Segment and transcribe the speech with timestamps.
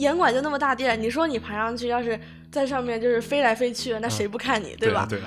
[0.00, 2.18] 严管就那么大地儿，你说你爬上去，要是
[2.50, 5.06] 在上面就是飞来飞去，那谁不看你，对吧？
[5.08, 5.20] 对。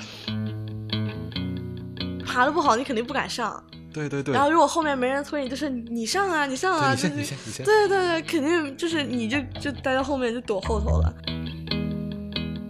[2.25, 3.63] 爬的不好，你肯定不敢上。
[3.93, 4.33] 对对对。
[4.33, 7.63] 然后如果后面没人推你，就是你上啊，你上啊，你先你先你先。
[7.63, 11.13] 对对对，肯定就是你就就待在后面就躲后头了。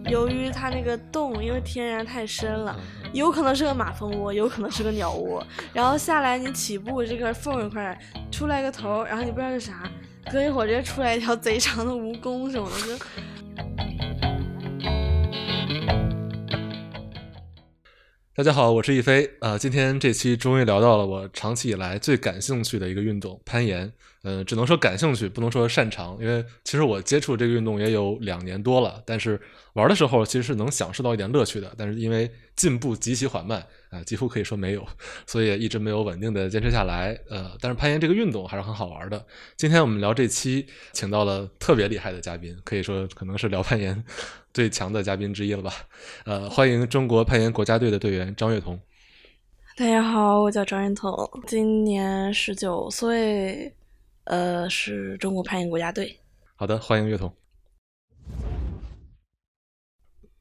[0.10, 2.78] 由于它那个洞因为天然太深了，
[3.14, 5.42] 有可能是个马蜂窝，有可能是个鸟窝。
[5.72, 7.98] 然后下来你起步这个缝一块
[8.30, 9.90] 出来个头，然后你不知道是啥，
[10.34, 13.06] 隔一会儿直接出来一条贼长的蜈蚣什么的就。
[18.36, 19.30] 大家好，我是一飞。
[19.42, 23.94] 呃，今天这期终于聊到了我长期以来最感兴趣的一个运动——攀岩。
[24.24, 29.40] 呃，只能说感兴趣，不能说擅长，因为其实我接触这个运动也有两年多了，但是
[29.74, 31.74] 玩的时候其实是能享受到一点乐趣的。
[31.78, 33.66] 但是因为进步极其缓慢。
[33.94, 34.84] 啊，几乎可以说没有，
[35.28, 37.16] 所以一直没有稳定的坚持下来。
[37.30, 39.24] 呃，但是攀岩这个运动还是很好玩的。
[39.56, 44.04] 今天我们聊这期，请到了特别厉害的嘉宾，可以说可能是聊攀岩
[44.52, 45.72] 最强的嘉宾之一了吧。
[46.26, 48.80] 呃，欢迎中国攀岩国家队的队员张悦彤。
[49.78, 51.14] 大家好，我叫张悦彤，
[51.46, 53.72] 今年十九岁，
[54.26, 56.20] 呃，是中国攀岩国家队。
[56.56, 57.34] 好的，欢迎乐童。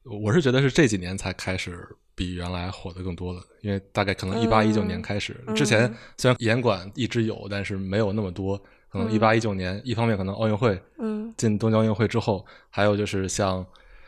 [0.03, 1.97] 我是觉得是这几年才开始。
[2.15, 8.55] 比原来火的更多了，因为大概可能一八一九年开始，之前虽然严管一直有，但是没有那么多。
[8.87, 13.65] 可能一八一九年，一方面可能奥运会，嗯，进东京奥运会之后，还有就是像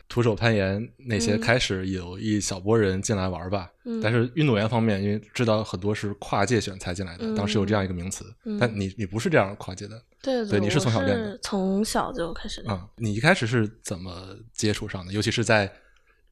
[0.08, 3.70] 徒手攀岩那些开始有一小波人进来玩吧。
[4.02, 8.24] 但是运动员方面，因为知道很多是跨界选材进来的，当时有这样一个名词。
[8.58, 12.64] 但你你不是这样跨界的，对对，你是从小练的，从小就开始。
[12.68, 15.12] 嗯，你一开始是怎么接触上的？
[15.12, 15.72] 尤其是在。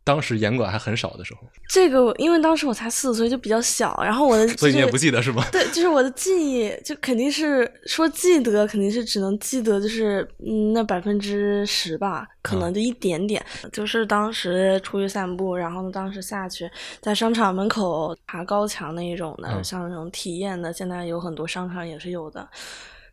[0.05, 5.43] 当时严管还很少的时候，这个因为当时我才四岁，就比较小，然后我的 所以你也不记得是吗？
[5.51, 13.45] 对，就是我的记忆就肯定是说记得，肯定是只能记得就是嗯那百分之十吧，可能就一点点。
[13.73, 16.71] 就是当时出去散步，然后呢当时下去
[17.01, 22.47] 在商场门口爬高墙那一种的，像那种体验的，现在有很多商场也是有的。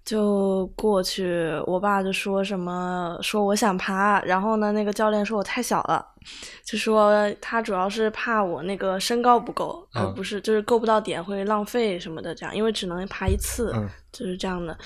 [0.03, 6.03] 就过去，我爸就说什么说我想爬，然后呢，那个教练说我太小了，
[6.63, 13.73] 就说他主要是怕我那个身高不够，而不是就是够不到点会浪费什么的这样，因为只能爬一次，
[14.11, 14.77] 就是这样的。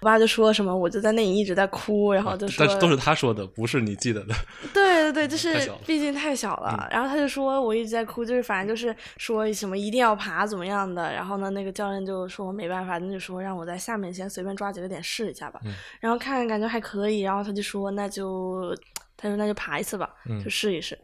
[0.00, 4.34] 我爸就说什么，我就在那里一直在哭，然后就 说，但是都是他说的，不是你记得的。
[4.72, 6.88] 对对对， 就是毕竟太小了。
[6.90, 11.12] 然后他就说我一直在哭，就是反正就是说什么一定要爬怎么样的。
[11.12, 15.60] 然后呢，那个教练就说我没办法，那就说让我在下面先随便抓几个点试一下吧。
[16.00, 18.72] 然后看看感觉还可以，然后他就说那就
[19.18, 20.98] 他说那就爬一次吧，就试一试。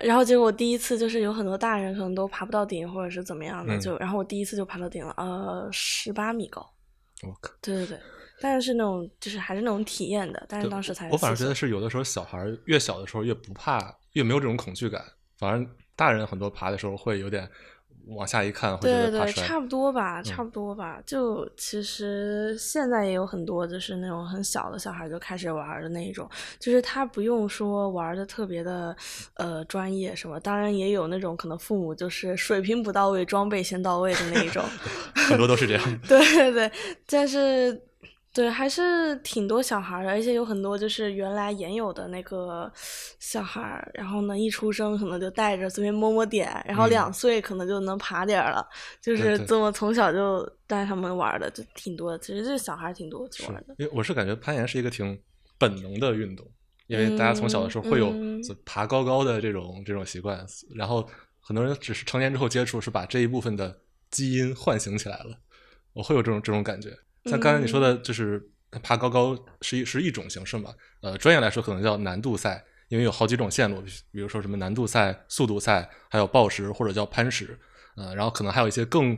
[0.00, 6.60] 然后结果我第一次就是有很多大人可能都爬不到顶或者是怎么样的，就然后我第一次就爬到顶了，呃，十八米高。
[7.22, 7.52] 我靠！
[7.60, 8.00] 对对对，
[8.40, 15.04] 但是那种就是还是那种体验的，但是当时才我反正觉得是有的时候小孩越小的时候越不怕，越没有这种恐惧感，
[15.38, 15.66] 反而
[15.96, 17.48] 大人很多爬的时候会有点。
[18.08, 21.00] 往下一看，会对对，差不多吧，差不多吧。
[21.06, 28.94] 就其实现在也有很多，就是那种很小的小孩就开始玩的那种，就是他不用说玩的特别的
[29.34, 34.64] 呃专业什么，当然也有那种可能父母就是水平不到位，装备先到位的那一种，
[35.14, 35.82] 很多都是这样。
[36.08, 36.72] 对对对，
[37.06, 37.80] 但是。
[38.34, 42.72] 对，还是挺多小孩的，而且有很多就是原来也有的那个
[43.18, 48.66] 小孩，然后呢，一出生可能就带着随便摸摸点，然后两岁可能就能爬点儿了，
[49.02, 52.18] 就是这么从小就带他们玩的，就挺多的。
[52.20, 53.74] 其实这小孩挺多去玩的。
[53.76, 55.20] 因为我是感觉攀岩是一个挺
[55.58, 56.50] 本能的运动，
[56.86, 58.14] 因为大家从小的时候会有
[58.64, 60.42] 爬高高的这种这种习惯，
[60.74, 61.06] 然后
[61.38, 63.78] 很多人只是成年之后接触，是把这一部分的
[64.10, 65.36] 基因唤醒起来了。
[65.92, 66.96] 我会有这种这种感觉。
[67.26, 68.42] 像刚才你说的，就是
[68.82, 70.72] 爬高高是一是一种形式嘛？
[71.02, 77.58] 呃，专业来说可能叫难度赛，因为有好几种线路，比如说什么难度赛、速度赛，还有抱石或者叫攀石，
[77.96, 79.16] 呃，然后可能还有一些更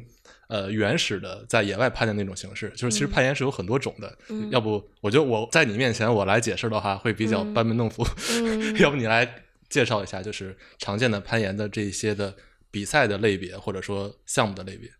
[0.49, 2.69] 呃原始的在野外攀的那种形式。
[2.71, 4.19] 就是其实攀岩是有很多种的，
[4.51, 8.05] 要不我觉得我在你面前我来解释的话会比较班门弄斧，
[8.81, 12.35] 要不你来介绍一下，就是常见的攀岩的这些的
[12.71, 14.91] 比赛的类别或者说项目的类别。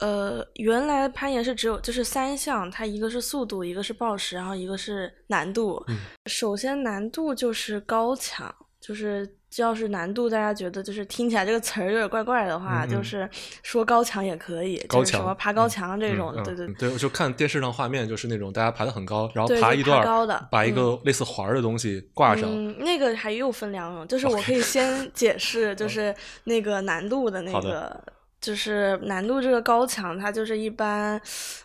[0.00, 5.84] 呃，原来攀岩是只有就是三项，它一个是速度，一个是暴食，然后一个是难度。
[6.26, 9.26] 首先难度就是高墙，就是
[9.56, 13.28] 要是难度大家觉得就是听起来这个词儿有点怪怪的话，就是
[13.62, 16.90] 说高墙也可以，就是什么爬高墙这种，对对对。
[16.90, 22.44] 我就看电视上画面，就是那种大家爬的很高，然后爬一段高的，把一个类似环儿的东西挂上。
[22.46, 26.14] 嗯那个还又分两种，就是我可以先解释，就是
[26.44, 27.98] 那个难度的那个。
[28.40, 31.20] 就是难度这个高墙，它就是一般，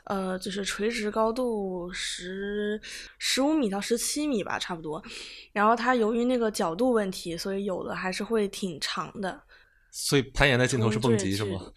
[0.06, 2.80] 呃，就是垂直高度十
[3.20, 5.04] 十五米到十七米吧，差不多。
[5.52, 9.42] 然后它由于那个角度问题，所以有的还是会挺长的。
[9.94, 11.70] 所以攀岩的尽头是蹦极是吗？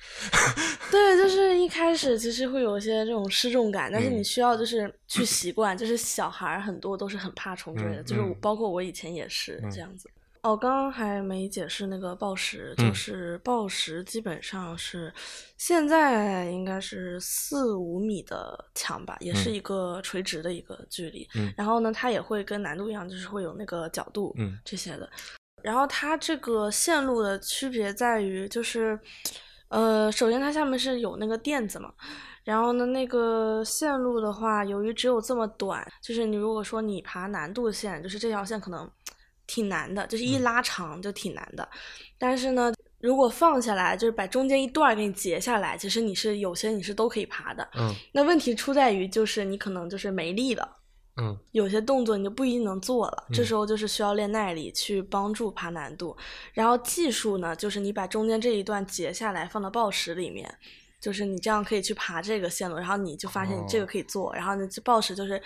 [0.88, 5.76] 对，就是一开始其实会有一些这种失重感，但是你需要就是去习惯。
[5.76, 10.08] 就是小孩很多都是很怕重坠的，就是包括我以前也是这样子。
[10.44, 15.10] 哦，刚刚还没解释那个报时，就是报时基本上是
[15.56, 21.26] 现在应该是四五米的墙吧，也是一个垂直的一个距离。
[21.56, 25.08] 然后呢，它也会跟难度一样，就是会有那个角度这些的。
[25.62, 29.00] 然后它这个线路的区别在于，就是
[29.68, 31.90] 呃，首先它下面是有那个垫子嘛，
[32.44, 38.86] 然后呢，那个线路的话，由于只有这么短，就是你如果说你爬难度线，就是这条线可能。
[39.46, 41.68] 挺难的，就是一拉长就挺难的。
[42.18, 47.68] 但是呢，如果放下来，就是把中间一段给你截下来，其实你是有些你是都可以爬的。
[47.76, 47.94] 嗯。
[48.12, 50.76] 那问题出在于，就是你可能就是没力了。
[51.20, 51.38] 嗯。
[51.52, 56.16] 有些动作你就不一定能做了，这时候就是需要练耐力去帮助爬难度。
[56.52, 60.52] 然后技术呢，就是你把中间这一段截下来放到报时里面，
[61.00, 65.40] 就是你这样可以去爬这个线路，然后你就发现你这个可以做，然后呢，报石就是。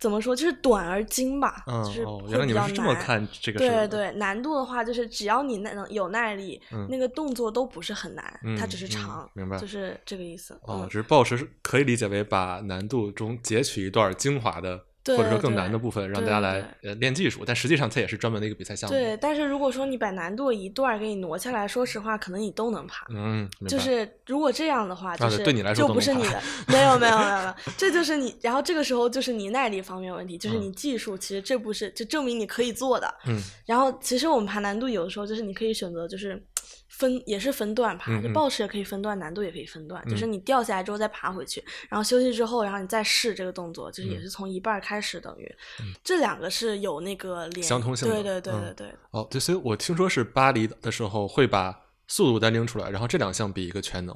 [0.00, 0.34] 怎么说？
[0.34, 9.58] 就是短而精吧，就是原来你们是这么看这个对对，难度的话，就是只要你耐能有耐力，那个动作都不是很难，它只是长，明白？
[9.58, 10.58] 就是这个意思。
[10.62, 14.86] 哦，只是暴食可以理解为把难度中截取一段精华的。
[15.06, 18.94] 或者说更难的部分，让大家来呃练技术，但实际上它也是专门的一个比赛项目。
[18.94, 23.06] 对，但是如果说你把难度一段给你挪下来，说实话，可能你都能爬。
[23.10, 28.36] 嗯，就是如果这样的话，就是对你来说就不是你的，没有没有没有没 有，这就是你。
[28.42, 33.12] 然后这个时候就是你耐力方面问题，就是你技术其实这不是就证明你可以做的。
[33.26, 33.40] 嗯。
[33.66, 36.40] 然后其实我们爬难度有的时候就是你可以选择就是。
[36.90, 45.56] 分也是分段爬，就抱持也可以分段，难度也可以分段，就是你掉下来之后再爬回去，然后休息之后，然后你再试这个动作，就是也是从一半开始，等于
[46.02, 48.94] 这两个是有那个连相通性的，对对对对对。
[49.12, 51.74] 哦，对，所以我听说是巴黎的时候会把
[52.08, 54.14] 速度单拎出来，然后这两项比一个全能，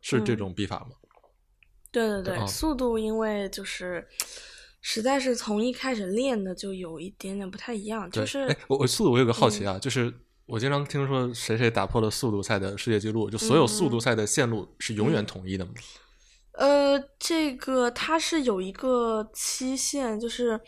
[0.00, 0.96] 是这种比法吗？
[1.92, 4.06] 对对对，速度因为就是
[4.80, 10.12] 实在是从一开始练的就有一点点不太一样，就是哎，我我速度我有个好奇啊，就是。
[10.46, 15.72] 我经常听说谁谁打破了速度赛的世界纪录，就所有速度赛的线路是永远统一的吗？
[16.52, 20.58] 呃，这个它是有一个期限，就是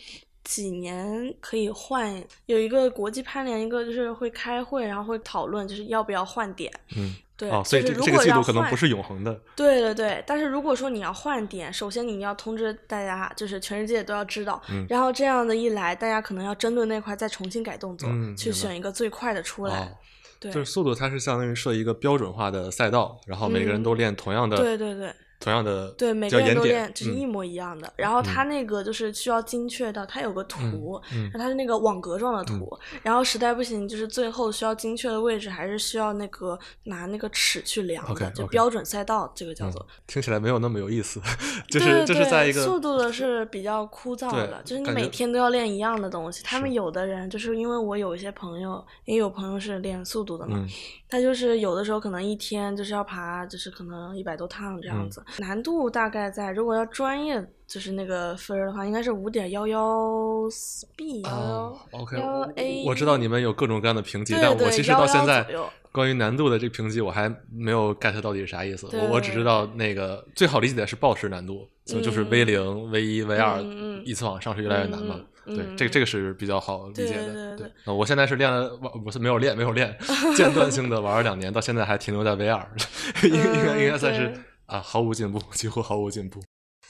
[0.48, 6.72] 几年可以换，有一个国际攀联，一个就是会开会，然后会讨论，就是要不要换点。
[6.96, 7.14] 嗯。
[7.36, 9.32] 对，所以这这个季度可能不是永恒的。
[9.54, 14.60] 对对对，但是如果说你要换点，首先你要通知大家，就是全世界都要知道。
[14.70, 14.86] 嗯。
[14.88, 19.94] 然后这样的一来，大家可能要针对那块再重新改动作，去选一个最快的出来。
[20.40, 20.50] 对。
[20.50, 24.56] 就是速度，它是相当于设一个标准化的赛道，然后每个人都练同样的。
[24.56, 25.12] 对对对。
[25.40, 27.93] 同样的对每个人都练，就是一模一样的。
[27.96, 31.00] 然后他那个就是需要精确到，它有个图，
[31.32, 32.76] 它是那个网格状的图。
[33.02, 39.87] 然后实在不行，就是最后需要精确的位置，还是需要那个拿那个尺去量的，就标准赛道这个叫做。
[40.06, 41.20] 听起来没有那么有意思，
[41.70, 46.43] 就是就是在一个速度的 是比较枯燥的，就是你每天都要练一样的东西。
[46.43, 50.67] 他们有的人就是因为我有一些朋友，也有朋友是练速度的嘛。
[51.11, 60.48] 他就是有的时候可能一天就是要爬，就是可能一百多趟这样子，难度大概在如果要专业就是那个分儿的话，应该是五点幺幺
[60.96, 62.84] B 幺幺 OK 幺 A。
[62.86, 65.46] 我知道你们有各种各样的评级，但我其实到现在
[65.93, 68.88] 关于难度的这个评级我还没有 get 到底是啥意思。
[68.93, 73.60] 我我只知道那个最好理解的是报时难度，就就是 V 零、V 一、V 二，
[74.05, 75.20] 依次往上是越来越难嘛。
[75.44, 77.56] 对，这这个是比较好理解的。
[77.56, 78.69] 对，我现在是练了，
[79.03, 79.96] 不是没有练，没有练，
[80.36, 82.67] 间断性的玩了两年，到现在还停留在 V 二，
[83.24, 84.31] 应该应该算是
[84.69, 86.41] 啊，毫无进步，几乎毫无进步。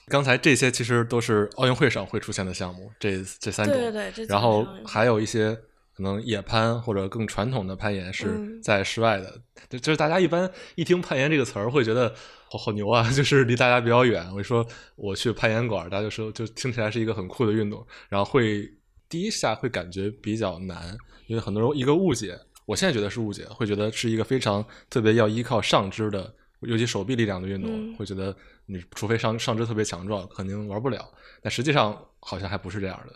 [0.08, 5.54] 刚才这些其实都是奥运会上会出现的项目，这这三种，对对对，然后还有一些
[5.96, 12.14] 可能野攀或者更传统的攀岩是在室外的，就就是大家一般一听攀岩这个词儿会觉得。
[12.50, 13.06] 好好牛啊！
[13.12, 14.26] 就是离大家比较远。
[14.34, 14.66] 我说
[14.96, 18.66] 我去攀岩馆，大家就说就听起来是一个很酷的运动，然后会
[19.06, 28.34] 第一下会感觉比较难，因为很多人一个误解，我现在觉得是误解，会觉得是一个非常特别要依靠上肢的，尤其手臂力量的运动，会觉得
[28.66, 31.08] 你除非上上肢特别强壮，肯定玩不了。
[31.42, 33.14] 但实际上好像还不是这样的。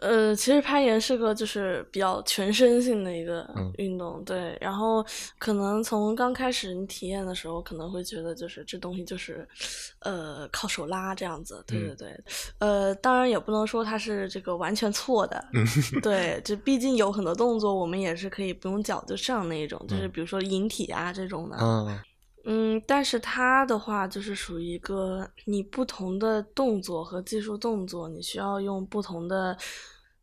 [0.00, 3.44] 呃，其实攀岩是个就是比较全身性的一个
[3.78, 4.56] 运动，对。
[4.60, 5.04] 然后
[5.40, 9.46] 可能从刚开始你体验的时候，可能会觉得就是这东西就是，
[9.98, 12.24] 呃，靠手拉这样子，对对对。
[12.60, 15.44] 呃，当然也不能说它是这个完全错的，
[16.00, 16.40] 对。
[16.46, 21.56] 就毕竟有很多动作我们也是可以不用脚就上那一种，就是比如说引体啊这种的。
[22.50, 29.54] 嗯，但是它的话就是属于一个你不同的动作和技术动作，你需要用不同的。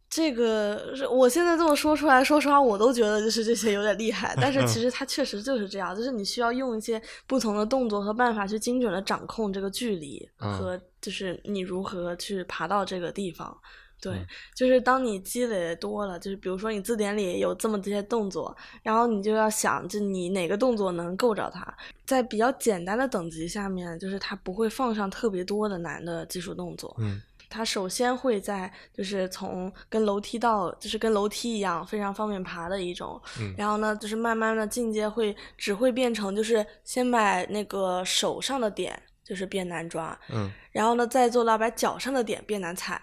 [0.09, 4.33] 这个是我现在这么说出来，说实话，我都觉得就是这些有点厉害。
[4.39, 13.55] 但是其 实它确实就是这样，就是你需要用一些不同的动作和办法去精准的掌控这个距离和就是你如何去爬到这个地方。
[14.01, 14.13] 对，
[14.53, 21.75] 就是当你积累多了，就是比如说你字典里有这么这些动作，然后你就要想，就你哪个动作能够着它。
[22.05, 26.95] 在比较简单的等级下面，就是它不会放上特别多的难的技术动作。
[26.99, 33.19] 嗯，它首先会在就是从跟楼梯道，就是跟楼梯一样非常方便爬的一种。
[33.39, 40.15] 嗯，然后呢，就是慢慢的进阶会只会变成就是先把那个手上的点就是变难抓。
[40.29, 43.01] 嗯，然后呢，再做到把脚上的点变难踩。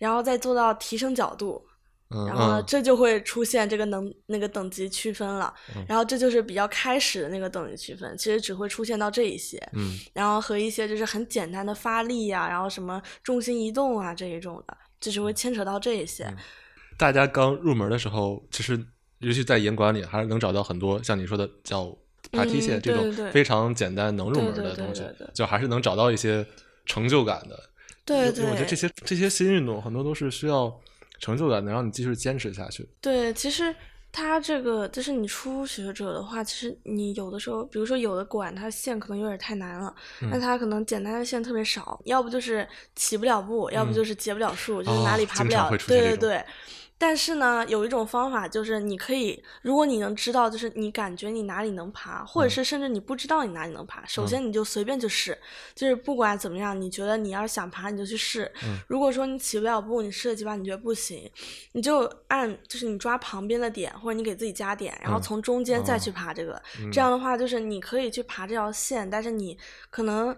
[0.00, 1.62] 然后再做到提升角度，
[2.08, 5.52] 然后呢，这就会出现这个能那个等级区分了。
[5.86, 9.56] 然后这就是比较开始的那个等级区分，其实只会出现到这一些。
[9.74, 16.26] 嗯，然后和一些就是很简单的发力呀，然后什么重心移动啊这一种的，就是会牵扯到这一些。
[16.96, 18.82] 大家刚入门的时候，其实
[19.18, 21.94] 尤其在严管里，还是能找到很多像你说的叫
[22.32, 25.04] 爬梯线这种非常简单能入门的东西，
[25.34, 26.46] 就还是能找到一些
[26.86, 27.69] 成就感的。
[28.10, 30.76] 对对，我觉得这些这些新运动很多都是需要
[31.18, 32.88] 成就感，能让你继续坚持下去。
[33.00, 33.74] 对，其实
[34.10, 45.70] 它这个就是你初学者的话，其实你有的时候，比如说有的馆它线可能有点太难了，那它可能简单的线特别少，要不就是起不了步，要不就是结不了束，就是哪里爬不了。
[45.86, 46.44] 对对对。
[47.02, 55.36] 但是呢，有一种方法就是，你可以，如果你能知道，就是你感觉你哪里能爬，或者是甚至你不知道你哪里能爬，首先你就随便去试，
[55.74, 58.52] 就是不管怎么样，你觉得你要是想爬，你就去试。
[58.86, 61.30] 如果说你起不了步，你试了几把你觉得不行，
[61.72, 66.60] 你就按就是你抓旁边的点，或者你给自己加点，然后从中间再去爬这个。
[66.92, 69.56] 这样的话，就是你可以去爬这条线，但是你
[69.88, 70.36] 可能。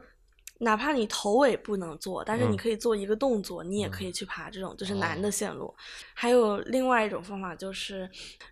[0.59, 5.75] 哪怕你头尾不能做，但是你可以做一个动作，你也可以去爬这种就是难的线路。
[6.15, 8.09] 还有另外一种方法，就是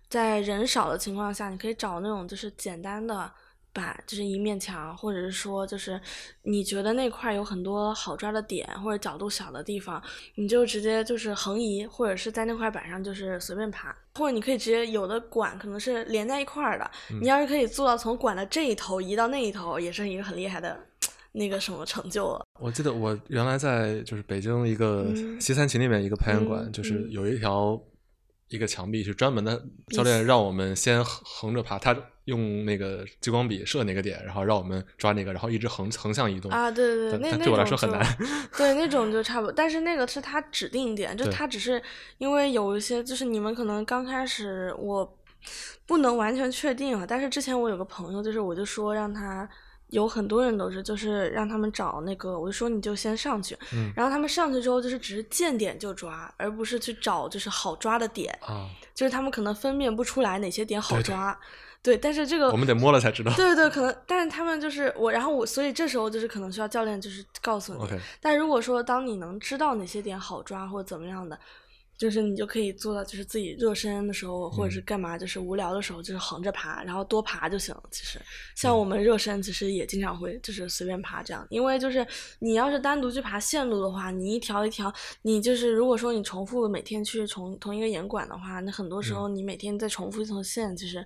[0.09, 3.31] 在人少的情况下，你可以找那种就是简单的
[3.71, 5.97] 板，就是一面墙，或者是说就是
[6.41, 10.03] 你觉得那块有很多好抓的点或者角度小的地方，
[10.35, 16.91] 你就直接就是横移，或者是在那块板上就是随便爬，或者你可以直接有的管可能是连在一块儿的，
[17.21, 20.77] 你要是可以做到从管的这一头移到那一头，也是一个很厉害的。
[21.33, 22.45] 那个什么成就了？
[22.59, 25.07] 我记得我原来在就是北京一个
[25.39, 27.81] 西三旗那边一个攀岩馆，就是有一条
[28.49, 29.63] 一个墙壁是专门的，
[29.95, 31.95] 教练让我们先横着爬，他
[32.25, 38.05] 用那个激光笔射那个点，然后让我们抓那个，然后一直横横向移动啊，对对对，那对我来说很难。
[38.57, 41.81] 对，那种就差不多，但是那个是他指定点，就他只是
[42.17, 45.17] 因为有一些就是你们可能刚开始我
[45.87, 49.49] 不能完全确定啊，但是之前我有个朋友，就是我就说让他。
[49.91, 53.57] 有很多人都是，就是让他们找那个，我就说你就先上去，
[53.95, 58.37] 然后他们上去之后就是只是见点就抓，而不是去找就是好抓的点，
[58.95, 61.37] 就是他们可能分辨不出来哪些点好抓，
[61.83, 67.79] 对，但是这个我们得摸了才知道，对对，可能，但是他们就是我，然后我，所以这时候就是可能需要教练就是告诉你，
[68.19, 71.37] 但如果说当你能知道哪些点好抓或者怎么样的。
[72.01, 77.83] 就是你就可以做到，就是自己热身的时候，或者是干嘛，就是无聊的时候，就是横着爬，然后多爬就行了。
[77.91, 78.19] 其实，
[78.55, 81.45] 像我们热身，其实也经常会就是随便爬这样。
[81.51, 82.03] 因为就是
[82.39, 84.91] 你要是单独去爬线路的话，你一条一条，
[85.21, 91.05] 你就是如果说你重复每天去重同一个岩馆的话，那很多时候你每天再重复一条线，其实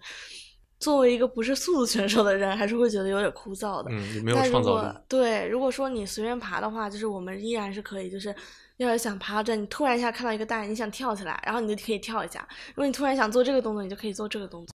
[0.79, 3.91] 作为一个不是速度选手的人，还是会觉得有点枯燥的。
[3.91, 4.97] 嗯，没有创造力。
[5.09, 8.33] 对，如果说你随便爬的话，就是我们依然是可以，就是。
[8.77, 12.45] 要是想爬到这，你突然一下看到一个大，你想跳起来，然后你就可以跳一下。
[12.69, 14.73] 如果你突然想做这个动作，你就可以做这个动作。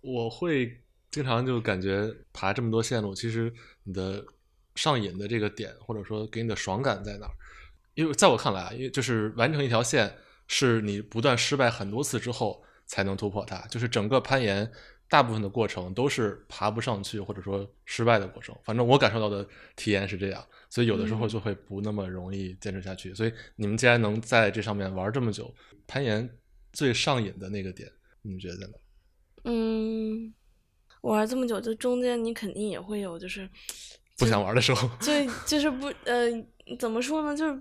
[0.00, 0.80] 我会
[1.10, 3.52] 经常就感觉爬这么多线路，其实
[3.84, 4.24] 你的
[4.74, 7.32] 上瘾的这个点，或者说给你的爽感在哪儿？
[7.94, 10.16] 因为在我看来啊，因为就是完成一条线，
[10.48, 13.58] 是你不断失败很多次之后才能突破它。
[13.68, 14.72] 就是整个攀岩
[15.10, 18.56] 大部分的过程都是爬不上去，或者说失败的过程。
[18.64, 19.46] 反正我感受到的
[19.76, 20.42] 体验是这样。
[20.72, 23.14] 所以有的时候就会不那么容易坚持下去。
[23.14, 25.54] 所以你们既然能在这上面玩这么久，
[25.86, 26.26] 攀岩
[26.72, 27.86] 最上瘾的那个点，
[28.22, 28.72] 你们觉得在哪？
[29.44, 30.32] 嗯，
[31.02, 33.46] 玩这么久，就中间你肯定也会有就是
[34.16, 34.88] 不想玩的时候。
[34.98, 35.12] 就
[35.46, 36.30] 就是不呃，
[36.78, 37.36] 怎么说呢？
[37.36, 37.60] 就是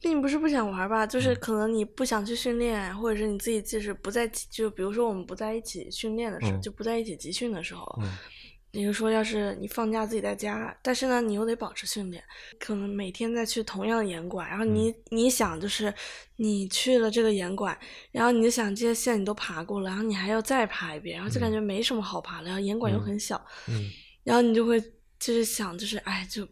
[0.00, 8.02] 并不是不想玩吧，就是可能你不想去训练，或者是你自己即使不在，就比如说我们不在一起训练的时候，就不在一起集训的时候。
[8.72, 12.22] 比如说，要是你放假自己在家，但是呢，你又得保持训练，
[12.58, 15.92] 可能每天再去同样的严管，然后你你想就是
[16.36, 17.76] 你去了这个严管，
[18.12, 23.90] 然后你就想这些线你都爬过了，然后你还要再爬一遍，然后就感觉没什么好爬的，然后严管又很小，嗯，
[24.22, 24.80] 然后你就会
[25.18, 26.46] 就是想就是哎就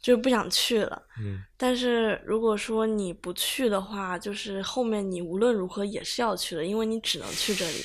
[0.00, 7.84] 就是不想去了，嗯，但是如果说你不去的话，就是后面你无论如何也是要去的，因为你只能去这里。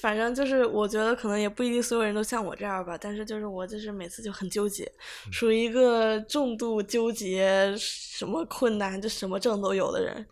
[0.00, 4.90] 反正就是我觉得可能也不一定所有人都像我这样吧，但是就是我就是每次就很纠结，
[5.32, 10.26] 属于一个重度纠结，什么困难就什么症都有的人。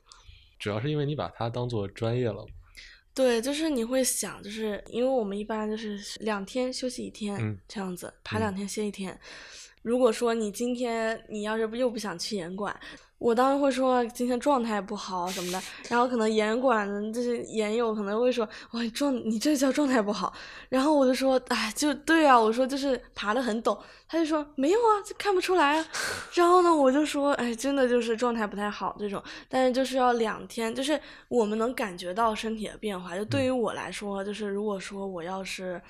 [0.58, 2.46] 主要是因为你把它当做专业了。
[3.14, 9.18] 对，就是你会想，就是因为我们一般就是两天休息一天这样子，爬两天歇一天。
[9.82, 12.74] 如果说你今天你要是又不想去严管。
[13.18, 20.32] 我当时会说今天状态不好什么的，然后可能严管的这些严友可能会说哇状你这叫状态不好，
[20.68, 25.86] 然后我就说哎就对啊，我说就是爬的很陡，他就说没有啊，就看不出来啊，
[26.34, 35.80] 然后呢我就说哎真的就是状态不太好这种，但是就是要两天，就是我们能感觉到身体的变化，就对于我来说，就是如果说我要是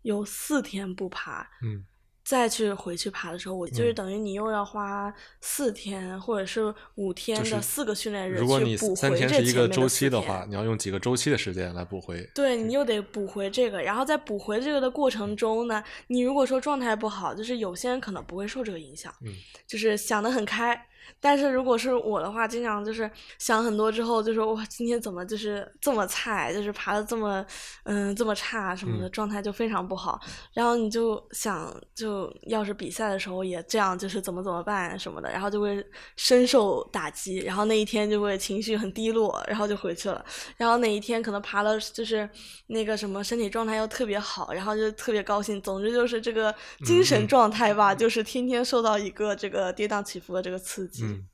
[0.00, 1.84] 有四天不爬，嗯。
[2.24, 12.28] 再去回去爬的时候，我就是等于你又要花四天或者是五天的四个训练日去补回这三天是一个周期的话，你要用几个周期的时间来补回。
[12.34, 19.32] 对你又得补回这个，然后在补回这个的过程中呢，你如果说状态不好，就是有些人可能不会受这个影响，嗯，
[19.66, 20.86] 就是想得很开。
[21.20, 27.44] 但是如果是我的话，经常就是想很多之后，就说哇，今天怎么就是这么菜，就是爬的这么
[27.84, 30.20] 嗯这么差什么的，状态就非常不好。
[30.52, 35.84] 然后你就想，就要是比赛的时候也这样，就是怎么怎么办什么的，然后就会
[36.16, 40.24] 深受打击，然后那一天就会情绪很低落，然后就回去了。
[40.56, 42.28] 然后哪一天可能爬了，就是
[42.66, 45.60] 那个什么身体状态又特别好，然后就特别高兴。
[45.62, 46.54] 总之就是这个
[46.84, 50.91] 精神状态吧，就是天天受到一个这个跌宕起伏的这个刺激。
[51.00, 51.24] 嗯，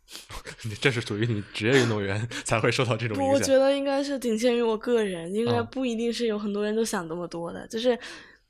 [0.65, 3.33] 你 这是属于你职业运动员才会受到这种影响。
[3.33, 7.67] 我觉得应该是仅限于我个人，应该不一定是有很多人都想这么多的。
[7.67, 7.99] 就是，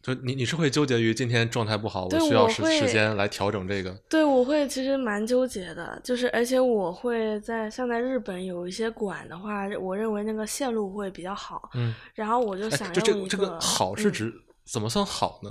[0.02, 3.90] 就你你是会纠结于今天状态不好，我需要时时间来调整这个。
[4.08, 11.70] 对，我会其实蛮纠结的，就是而且我会在像在日本有一些馆的话，我认为那个线路会比较好。
[11.74, 13.28] 嗯，然后我就想用一个。
[13.28, 14.32] 这个好是指
[14.64, 15.50] 怎么算好呢？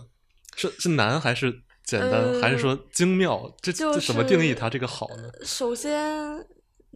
[0.56, 1.62] 是是难还是？
[1.88, 3.50] 简单还是说精妙？
[3.62, 5.23] 这这怎么定义它这个好呢？
[5.45, 6.45] 首先，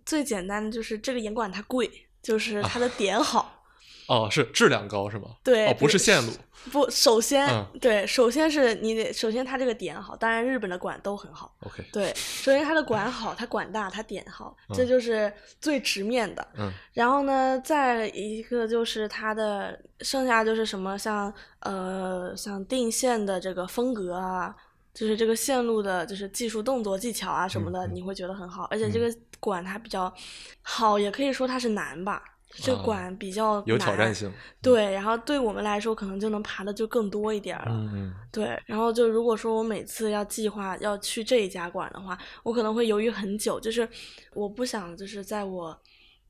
[0.05, 1.89] 最简单的就是这个严管它贵，
[2.21, 3.57] 就是它的点好。
[4.07, 5.29] 哦，是质量高是吗？
[5.41, 6.33] 对，哦，不是线路。
[6.69, 10.13] 不，首先，对，首先是你得，首先它这个点好。
[10.17, 11.55] 当然，日本的管都很好。
[11.61, 11.81] OK。
[11.93, 16.45] 对，首先它的管好，它管大，它点好，这就是最直面的。
[16.57, 16.69] 嗯。
[16.91, 24.53] 然后呢，再一个就是它的，剩下就是什么像呃像定线的这个风格啊。
[24.93, 28.63] 就是这个线路的，就是技术动作技巧啊什么的，你会觉得很好。
[28.71, 30.13] 而且这个管它比较
[30.61, 32.23] 好，也可以说它是难吧。
[32.53, 34.29] 这管比较有挑战性。
[34.61, 37.65] 对，然后对我们来说，可能就能爬的就更多一点了。
[37.69, 38.13] 嗯嗯。
[38.29, 43.87] 对，然后就如果说我每次要计划要去这一家馆的话，我可能会犹豫很久，就是
[44.33, 45.81] 我不想就是在我。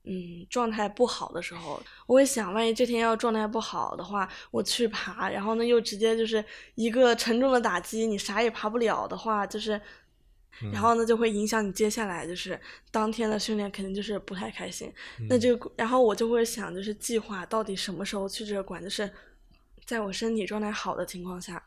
[0.03, 9.79] 嗯，状态不好的时候，我会想，万一这天要状态不好的话，我去爬，然后呢又直接就是一个沉重的打击，你啥也爬不了的话，就是，
[10.73, 12.59] 然后呢就会影响你接下来就是
[12.89, 14.91] 当天的训练，肯定就是不太开心。
[15.29, 19.07] 那就然后我就会想，就是计划到底什么时候去这个馆，就是
[19.85, 21.63] 在我身体状态好的情况下。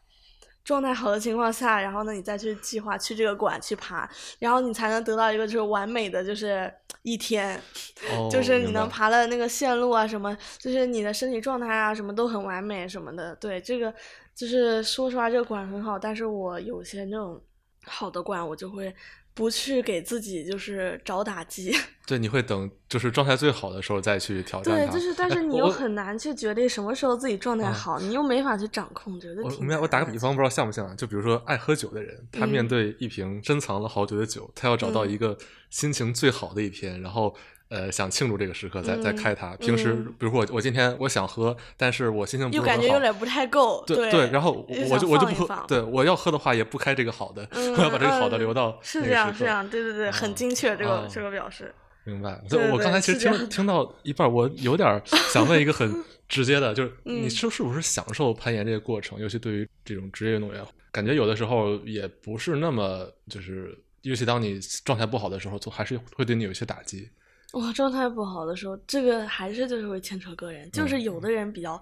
[0.64, 6.72] 状态好的情况下，然后呢，你再去计划去这个馆去爬，然后你才能得到一个就是完美的就是
[7.02, 7.60] 一天，
[8.32, 13.36] 就是你能爬的那个线路啊什么，就是你的身体状态啊什么都很完美什么的。
[13.36, 13.94] 对，这个
[14.34, 17.40] 就是说实话，这个馆很好，但是我有些那种
[17.84, 18.94] 好的馆，我就会。
[19.34, 21.74] 不去给自己就是找打击，
[22.06, 29.68] 对，你会等就是状态最好的时候再去挑战对，就是但是你又很难去决定什么时候自己状态好，你又没法去掌控，觉得挺。
[29.68, 30.96] 我我打个比方，不知道像不像？
[30.96, 35.36] 就比如说爱喝酒的人，他面对一瓶珍藏了好久的酒，他要找到一个
[35.68, 37.34] 心情最好的一天，然后。
[37.74, 39.56] 呃，想庆祝这个时刻，再再开它。
[39.56, 43.82] 平时，比如说我，我今天我想喝，但是我心情不是很好，又感觉有点不太够。
[43.84, 45.64] 对对，然后我就我就不喝。
[45.66, 48.78] 对，我要喝的话，也不开这个好的，我要把这个好的留到。
[48.80, 51.74] 是这样，是这样，对对对，很精确，这个这个表示。
[52.04, 52.40] 明白。
[52.70, 59.18] 我刚才其实听听到一半，我有点 想问一个很直接的，就是你是是不是享受攀岩这个过程？
[59.18, 67.10] 尤其对于这种职业运动员，感觉有的时候也不是那么，就是尤其当你状态不好的时候，就还是会对你有一些打击。
[67.54, 71.80] 哇，状态不好的时候，这个还是就是会牵扯个人，就是有的人比较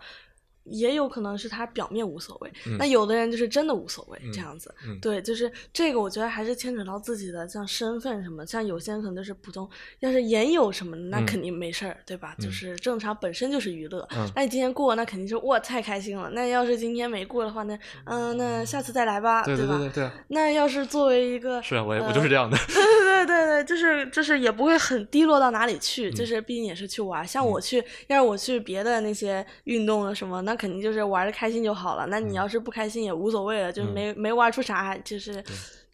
[0.64, 4.72] 也有可能是他表面无所谓，那有的人就是真的无所谓这样子。
[5.01, 9.68] 对，就是这个，我觉得还是牵扯到自己的像身份什么，像有些人可能就是普通，
[10.01, 12.35] 要是研友什么的，那肯定没事儿，对吧？
[12.38, 14.07] 就是正常本身就是娱乐。
[14.35, 16.31] 那你今天过，那肯定是哇太开心了。
[16.31, 19.79] 那要是今天没过的话，那嗯，那下次再来吧，对吧？
[19.79, 20.11] 对对对。
[20.29, 22.57] 那要是作为一个是啊，我我就是这样的。
[22.68, 27.27] 对对对对对，就是就是也不会很低落到哪里去，就是毕竟也是去玩。
[27.27, 32.07] 像我去，要是我去别的那些运动了什么，那肯定就是玩的开心就好了。
[32.07, 35.43] 那你要是不开心也无所谓了，就没没玩出啥，就是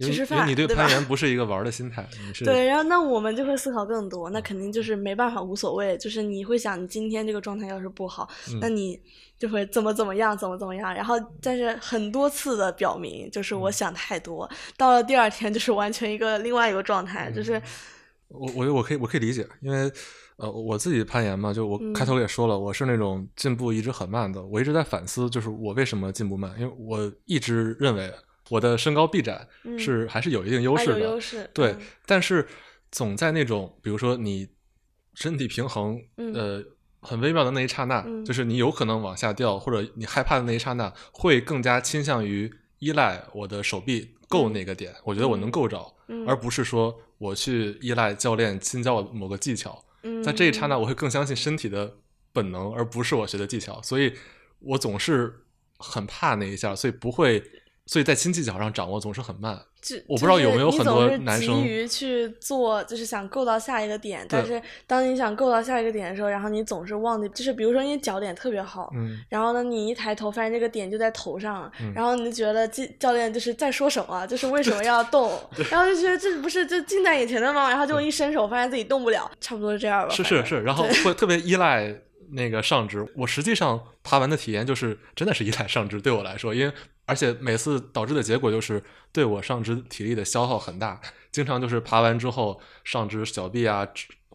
[0.01, 2.07] 去吃饭，你对攀岩不是一个玩的心态，
[2.44, 2.66] 对。
[2.66, 8.29] 然后那我们就会思考更多，那肯定就是没办法无所谓，就是你会想，你今天这个状态要是不好，
[8.61, 9.01] 那你
[9.38, 10.94] 就会怎么怎么样，怎么怎么样。
[10.94, 17.61] 然后但是很多次的表明，就是我想太多，到了第二天就是完全一个另外一个状态，就是
[18.29, 19.91] 我我我可以我可以理解，因为。
[20.41, 24.41] 呃，我自己攀岩嘛，就我开头也说了，我是那种进步一直很慢的。
[24.41, 26.55] 我一直在反思，就是我为什么进步慢？
[26.61, 28.09] 因为我一直认为
[28.49, 31.75] 我的身高臂展是还是有一定优势的，优势对。
[32.07, 32.47] 但是
[32.93, 34.49] 总在那种，比如说你
[35.14, 36.01] 身体平衡
[36.33, 36.62] 呃
[37.01, 45.85] 很微妙的那一刹那，就是你有可能往下掉，或者你害怕的那一刹那，会更加倾向于依赖我的手臂够那个点，我觉得我能够着，
[46.29, 49.85] 而不是说我去依赖教练新教我某个技巧。
[50.24, 51.98] 在这一刹那，我会更相信身体的
[52.33, 54.14] 本能，而不是我学的技巧，所以
[54.61, 55.44] 我总是
[55.78, 57.42] 很怕那一下，所以不会，
[57.87, 59.61] 所以在新技巧上掌握总是很慢。
[60.07, 75.31] 我不知道有没有很多男生急于去做，就是想够到下一个点，但是当你想够到下一个点的时候，然后你总是忘记，就是比如说你脚点特别好，嗯，然后呢，你一抬头发现这个点就在头上，然后你就觉得教教练就是在说什么，就是为什么要动，
[75.71, 77.69] 然后就觉得这不是就近在眼前的吗？
[77.69, 80.14] 然后就一伸手发现自己动不了，差不多是这样吧。
[80.14, 81.95] 是是是，然后会特别依赖
[82.33, 83.07] 那个上肢。
[83.17, 86.73] 我实际上爬完的体验就是真的是依赖上肢，对我来说，因为。
[87.09, 91.01] 而且每次导致的结果就是对我上肢体力的消耗很大，
[91.33, 93.88] 经常就是爬完之后上肢小臂啊，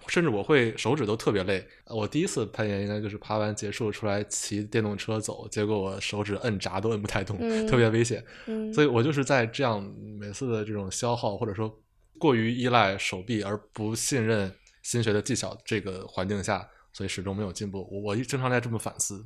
[0.08, 1.64] 甚至我会手指都特别累。
[1.86, 8.26] 我第一次攀岩应该就是爬完结束出来骑电动车走，结果我手指摁闸都摁不太动，特别危险。
[8.74, 9.80] 所以我就是在这样
[10.20, 11.72] 每次的这种消耗或者说
[12.18, 14.52] 过于依赖手臂而不信任
[14.82, 16.68] 新学的技巧这个环境下。
[16.94, 19.26] 所以始终没有进步，我我经常在这么反思，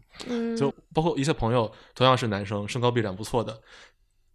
[0.57, 3.59] 就包括一些朋友同样是男生，身高臂展不错的，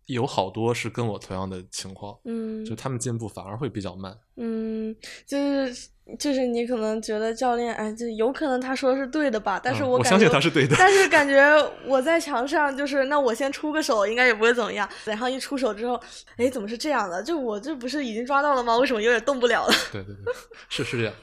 [0.07, 4.95] 有好多是跟我同样的情况，嗯，就他们进步反而会比较慢，嗯，
[5.27, 11.41] 就是就是你可能觉得教练，哎，就有可能他说的是对的吧，但是我相信他是对的，但是感觉
[11.87, 15.99] 我在墙上，就是那我先出个手，应该也不会怎么样，然后一出手之后，
[16.37, 17.23] 哎，怎么是这样的？
[17.23, 18.77] 就我这不是已经抓到了吗？
[18.77, 19.73] 为什么有点动不了了？
[19.91, 20.35] 对对对，
[20.69, 21.15] 是是这样。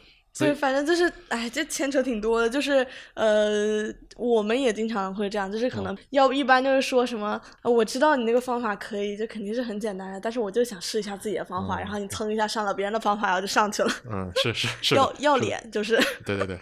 [0.46, 2.50] 对，反正就是，哎，这牵扯挺多的。
[2.50, 13.90] 就是，呃，我们也经常会这样，就是可能要不一般就是说什么，我知道你那个方法可以，这肯定是很简单的，但是我就想试一下自己的方法，然后你蹭一下上了别人的方法，然后就上去了。
[14.12, 14.96] 嗯，是是 是。
[14.96, 15.96] 要要脸就是。
[16.26, 16.60] 对对对。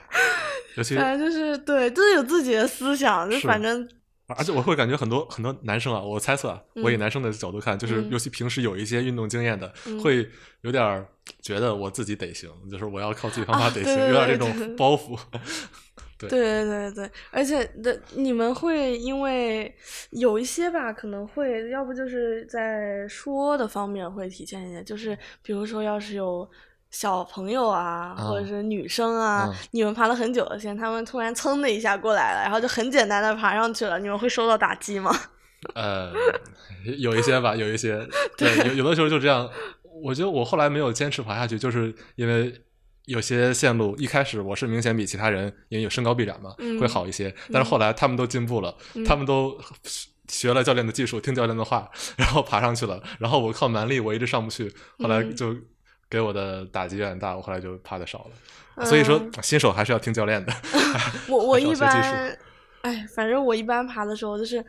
[0.75, 0.95] 尤 其。
[0.95, 3.87] 反正就是对，就是有自己的思想，就反正。
[4.35, 10.29] 而且我会感觉很多很多男生啊，我猜测，我以男生的角度看，就是尤其平时有一些运动经验的，会
[10.61, 11.05] 有点
[11.41, 15.17] 觉得我自己得行，就是我要靠自己方法得行，有点这种包袱。
[16.19, 19.73] 对对对对，而且的你们会因为
[20.09, 26.49] 有一些吧，可能会要不就是在说的方面会体现一些，就是比如说要是有。
[26.99, 35.15] 小朋友啊，或者是女生啊，你们爬了很久的线，他们突然噌的一下过来了，然后就很简单的爬上去了，你们会受到打击吗？
[35.75, 36.11] 呃，
[36.97, 38.03] 有一些吧，有一些，
[38.35, 39.47] 对，有有的时候就这样。
[40.01, 42.51] 我觉得我后来没有坚持爬下去，就是因为
[43.05, 49.55] 有些线路一开始我是明显比其他人因为有身高臂展嘛，会好一些，但是后来他们都进步了，他们都
[50.27, 55.55] 学了教练的技术，听教练的话，然后爬上去了，然后我靠蛮力我一直上不去，后来就。
[56.09, 58.85] 给我的打击有点大，我后来就爬的少了。
[58.85, 60.53] 所以说，新手还是要听教练的。
[61.27, 62.37] 我我一般，
[62.81, 64.63] 哎，反正我一般爬的时候，就是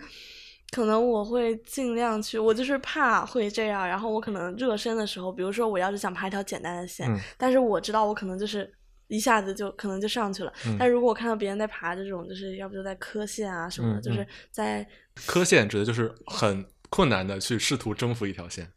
[0.70, 3.86] 可能我会尽量去，我就是怕会这样。
[3.86, 8.72] 然后我可能热身的时候，比如说我要是想爬一条简单的线，但是我知道我可能就是
[9.08, 10.52] 一下子就可能就上去了。
[10.78, 14.86] 但如果我看到别人在爬这种，就是要不就在磕线啊什么的，就是在
[15.26, 18.72] 磕线指的就是很困难的去试图征服一条线。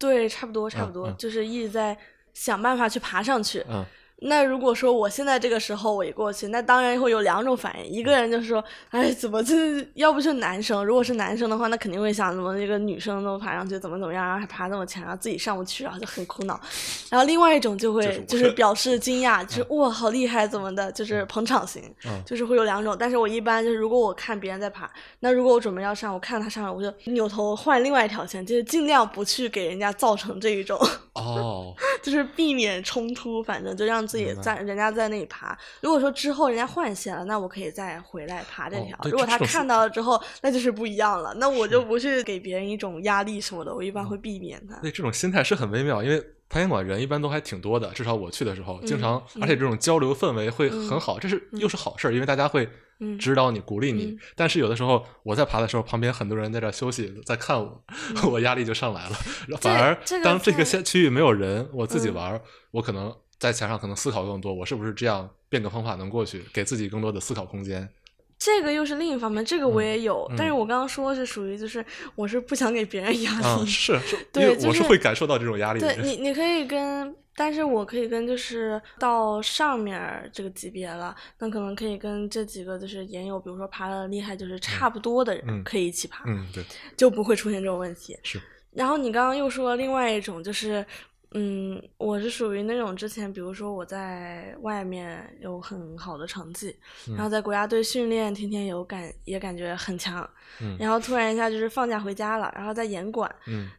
[0.00, 1.96] 对，差不多，差不多，就是一直在
[2.34, 3.64] 想办法去爬上去。
[3.68, 3.84] 嗯，
[4.22, 7.90] 那如果说我现在这个时候我一过去，那当然会有两种反应。
[7.90, 9.54] 一个人就说：“哎，怎么这
[9.94, 10.84] 要不就男生？
[10.84, 16.60] 如果是男生的话，那肯定会想怎么这个女生都爬上去，怎么怎么样，然后还爬那么前，然后自己上不去，然后就很苦恼。
[17.08, 21.82] 然后另外一种就会就是表示惊讶，就是哇，好厉害，怎么的，就是捧场型，
[22.26, 22.94] 就是会有两种。
[22.98, 30.78] 但是我一般就是如果我看别人在爬，那如果我准备要上，我看到他上了，我就扭头换另外一条线，就是尽量不去给人家造成这一种
[31.14, 34.00] 哦， 就是避免冲突，反正就让。
[34.10, 38.98] 自己在人家在那里爬，如果说之后人家换线了，那我可以再回来爬这条。
[39.04, 41.32] 如果他看到了之后，那就是不一样了。
[41.34, 44.74] 那我就不去给别人一种压力什么的，我一般会避免他。
[44.80, 52.68] 对，这种心态是很微妙，因为攀岩馆人一般都还挺多的，至少我去的时候，经常，而且这种交流氛围会很好，这是又是好事儿，因为大家会
[53.18, 54.16] 指导你、鼓励你。
[54.34, 57.82] 但是有的时候我在爬的时候，旁边很多人在这休息， 在看我，
[58.30, 59.16] 我压力就上来了。
[59.60, 63.14] 反而当这个区域没有人，我自己玩，我可能。
[63.40, 67.88] 在墙上可能思考更多，我是不是这样变个方法能过去，给自己更多的思考空间？
[68.38, 71.82] 这个又是另一方面，这个我也有，但是我刚刚说是属于就是
[72.14, 75.80] 我是不想给别人压力，是是，对，我是会感受到这种压力。
[75.80, 86.62] 对你，你可以跟，但是我可以跟就是到上面这个级别了，那可能可以跟这几个就是研友，比如说爬的厉害就是差不多的人可以一起爬，嗯，对，
[86.98, 88.14] 就不会出现这种问题。
[88.22, 88.38] 是，
[88.72, 90.84] 然后你刚刚又说另外一种就是。
[91.32, 96.74] 嗯，我是属于那种之前，比如说我在外面有很好的成绩，
[97.14, 100.28] 然后在国家队训练，天天有感也感觉很强，
[100.78, 103.32] 然后突然一下就是放假回家了，然后在严管，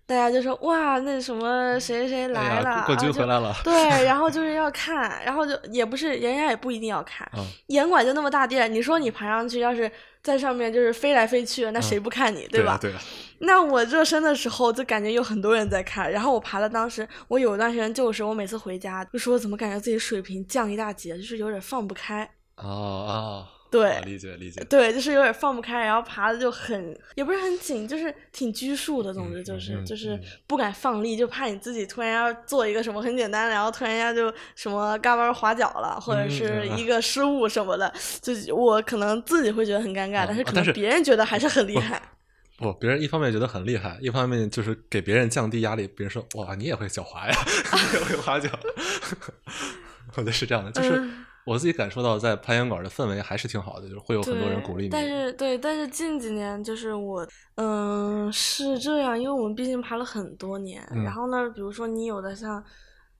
[0.05, 3.73] 大家就说哇，那什么谁谁来了，冠军回来了，对，
[4.05, 7.29] 然后 就是要看，然后就也不是人家也不一定要看，
[7.67, 9.91] 严管就那么大地儿，你说你爬上去要是。
[10.23, 12.77] 在上面就是飞来飞去，那谁不看你，对吧？
[12.79, 12.93] 对。
[13.39, 22.23] 那我热身的时候就感觉有很多人在看，然后我爬了，当时我有一段时间就是我每次回家就说怎么感觉自己水平降一大截，就是有点放不开。
[22.57, 23.47] 哦哦。
[23.71, 24.61] 对，理解理解。
[24.65, 29.13] 对，就是有点放不开，然后爬的就很，也不是很紧，就是挺拘束的。
[29.13, 42.01] 总之就是就是不敢放力，就怕你自己突然要做一个什么很简单，然后突然一下就什么嘎巴滑脚了，或者是一个失误什么的，就我可能自己会觉得很尴尬，但是可能别人觉得还是很厉害。
[42.59, 45.87] 不，别人一方面觉得很厉害，一方面就是给别人降低压力。
[45.87, 47.33] 别人说哇，你也会脚滑呀，
[47.73, 48.49] 你也会滑脚。
[50.13, 51.01] 我觉得是这样的，就是。
[51.45, 54.89] 我自己感受到，在攀岩馆的氛围还是挺好的，就是会有很多人鼓励你。
[54.89, 60.87] 但是，对，但是近几年就是我，嗯，是这样，因为我们毕竟爬了很多年。
[61.03, 62.63] 然后呢，比如说你有的像，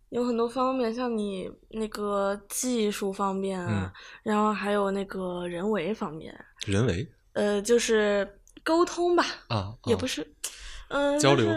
[0.09, 3.91] 有很多方面，像你那个技术方面啊，
[4.23, 6.33] 然后还有那个人为方面。
[6.67, 7.11] 人为？
[7.33, 9.25] 呃，就是沟通吧。
[9.47, 9.73] 啊。
[9.85, 10.31] 也不是，
[10.89, 11.47] 嗯，交流。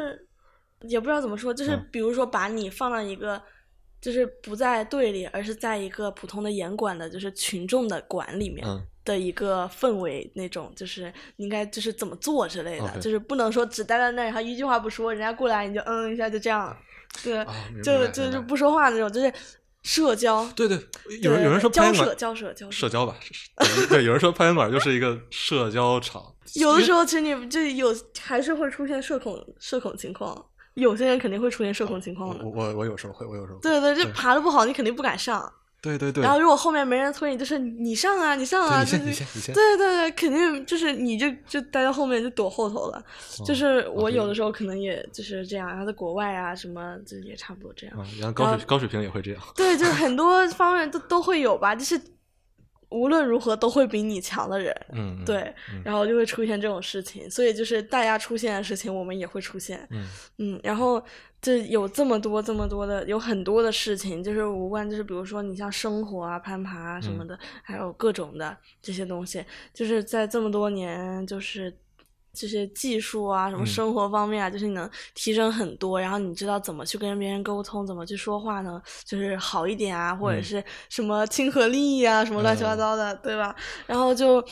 [0.88, 3.42] 也不知道怎么说，就是比如说把你放到一个。
[4.04, 8.62] 就是不在队里，而是在一个普通的严管的，就是群众的管里面
[9.02, 16.76] 的一个氛围，那种就是应该就是怎么做之类的，就是不能说只待在那儿，然后一句话不说，人家过来你就嗯一下就这样，
[17.22, 17.42] 对，
[17.82, 19.32] 就就就不说话那种，就是
[19.82, 20.46] 社交。
[20.54, 20.78] 对对，
[21.22, 23.16] 有人有人说攀岩馆交社交社交吧，
[23.88, 26.22] 对，有人说攀岩馆就是一个社交场。
[26.56, 30.44] 有的时候其实你就有还是会出现社恐社恐情况。
[30.74, 32.44] 有些人肯定会出现社恐情况的。
[32.44, 33.58] 我我我有时候会，我有时候。
[33.60, 35.52] 对对，就爬的不好，你肯定不敢上。
[35.80, 36.22] 对对对。
[36.22, 39.54] 然后如果后面没人推你，就是你上啊，你上啊，你先你先你先。
[39.54, 43.04] 对对对，肯定就是你就就待在后面就躲后头了。
[43.44, 47.96] 就是我有的时候可能也就是这样，然后在国外啊什么，就也差不多这样。
[48.18, 49.42] 然后高水高水平也会这样。
[49.54, 52.00] 对，就是很多方面都都会有吧，就是。
[52.94, 55.52] 无论如何都会比你强的人，嗯，对，
[55.84, 60.06] 然后就会出现这种事情，所以就是大家出现的事情，我们也会出现，嗯。
[60.38, 61.02] 嗯，然后
[61.42, 71.76] 就有这么多这么多的，有很多的事情，就是无关，就是比如说你像生活啊、攀爬啊什么的，还有各种的这些东西，就是在这么多年，就是。
[72.34, 78.82] 这些技术啊，什么生活方面啊，就是你能提升很多，然后你知道怎么去跟别人沟通，怎么去说话呢？
[79.04, 83.54] 就是好一点啊，或者是什么亲和力啊，什么乱七八糟的，对吧？
[83.86, 84.44] 然后就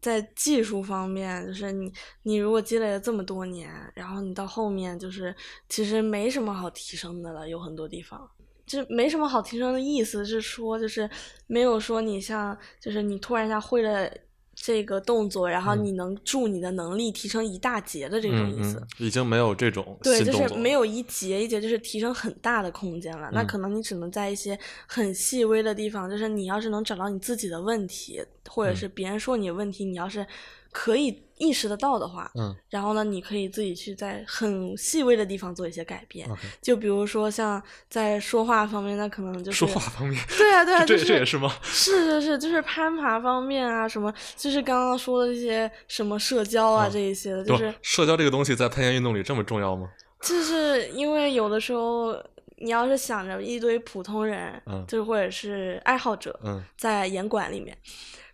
[0.00, 5.34] 在技术方面，就是你你如果积累了这么多年，然后你到后面就是
[5.68, 8.18] 其实没什么好提升的了，有很多地方
[8.64, 11.08] 就没什么好提升的意思是说，就是
[11.46, 14.10] 没有说你像就是你突然一下会了。
[14.54, 23.30] 这个动作，然后你能助你的能力提升一大截的这种意思，已经没有这种对，就是没有一节一节，就是提升很大的空间了。
[23.32, 30.26] 那可能你只能在一些很细微的地方，就是你要是能找到你自己的问题，或者是别人说你问题，你要是
[30.70, 36.28] 可以意识得到的话，嗯，然后呢，你可以自己去在很细微的地方做一些改变。
[36.60, 41.52] 就比如说像在说话方面，那可能就是说话方面，对啊，对啊， 这就是这也是吗？
[41.62, 49.88] 是是是，就是攀爬方面啊，什么就是刚刚说的这些什么社交啊、啊这一些的，就是社交这个东西在攀岩运动里这么重要吗？
[50.22, 52.14] 就是因为有的时候
[52.62, 57.76] 你要是想着一堆普通人，嗯就是或者是爱好者，嗯在严管里面，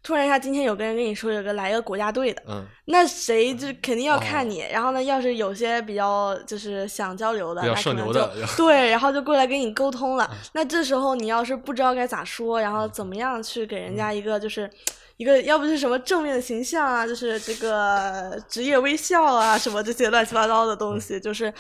[0.03, 4.64] 突然一下今天有个人跟你说有个来个国家队的，嗯，那谁就肯定要看哦你。
[4.71, 7.62] 然后呢，要是有些比较就是想交流的，
[8.57, 10.31] 对，然后就过来跟你沟通了。
[10.53, 14.71] 那这时候你要是不知道该咋说，然后怎么样去给人家一个就是。
[15.19, 21.53] 一个要不是什么正面的形象啊，就是这个 职业微笑啊，什么这些乱七八糟的东西，就是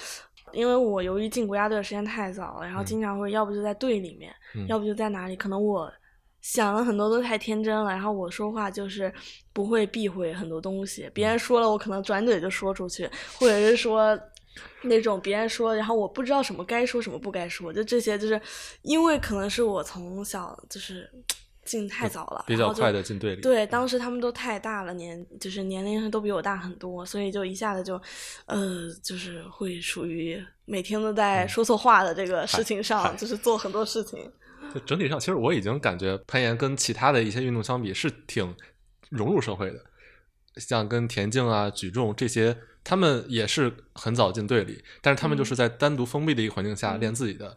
[0.52, 5.92] 因为我由于进国家队的时间太早了，然后经常会要不就在队里面，嗯要不就在哪里，可能我
[6.40, 9.12] 想了很多都太天真了，然后我说话就是
[9.52, 13.08] 不会避讳很多东西，别人说了我可能转嘴就说出去，
[13.38, 14.18] 或者是说。
[14.82, 18.40] 那种别人说，然后我不知道什么该说什么不该说，就这些，就是
[18.82, 21.08] 因为可能是我从小就是
[21.68, 23.42] 进太早了，比较快的进队里。
[23.42, 28.00] 对，当时他们都太大了，年就是年龄都比我大很多，所以就一下子就，
[28.46, 34.18] 呃，就是会属于每天都在说错话的这个事情上，嗨就是做很多事情。
[34.72, 38.54] 就整体上，其实我已经感觉攀岩跟其他的一些运动相比是挺
[39.10, 39.80] 融入社会的，
[40.56, 47.56] 像跟田径啊、举重这些，他们也是很早进队里，但是他们就是在单独封闭的一个环境下嗯练自己的，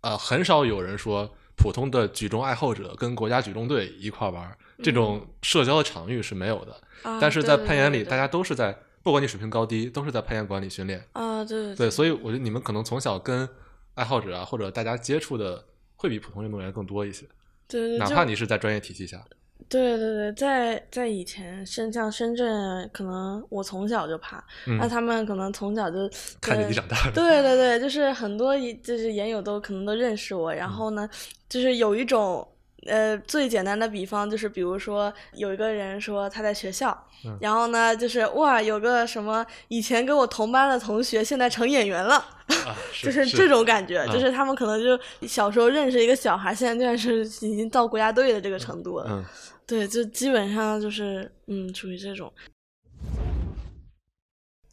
[0.00, 6.72] 呃，很少有人说普通的举重爱好者跟国家举重队一块玩，这种社交的场域是没有的。
[7.02, 11.04] 啊，但是在攀岩里，大家都是在，不管你水平高低，都是在攀岩馆里训练。
[11.12, 13.48] 啊，对对对，所以我觉得你们可能从小跟
[13.94, 15.64] 爱好者啊，或者大家接触的
[15.96, 17.26] 会比普通运动员更多一些，
[17.66, 19.22] 对对，哪怕你是在专业体系下。
[19.68, 24.78] 对对对，在在以前深像深圳，可能我从小就爬，嗯。
[24.78, 27.12] 那他们可能从小就跟 看着你长大的。
[27.12, 31.08] 对对对，就是很多就是研友都可能都认识我，然后呢，
[31.48, 32.46] 就是有一种
[32.86, 37.36] 呃最简单的比方，就是比如说有一个人说他在学校，嗯。
[37.40, 44.12] 然后呢就是哇有个什么以前跟我同班的同学现在成演员了，啊， 就是是这种感觉，嗯。
[44.12, 49.24] 就是他们可能就小时候认识一个小孩，现在居然是已经到国家队的这个程度了，嗯，
[49.68, 52.32] 对，就基本上就是嗯属于这种，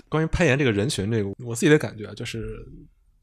[0.08, 2.66] 关于攀岩这个人群，这个我自己的感觉啊，就是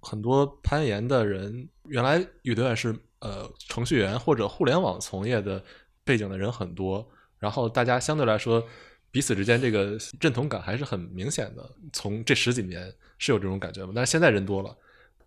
[0.00, 5.64] 很多攀岩的人原来有的是呃程序员或者互联网从业的
[6.04, 7.08] 背景的人很多，
[7.38, 8.62] 然后大家相对来说
[9.10, 11.74] 彼此之间这个认同感还是很明显的。
[11.90, 13.92] 从这十几年是有这种感觉吗？
[13.96, 14.76] 但是现在人多了，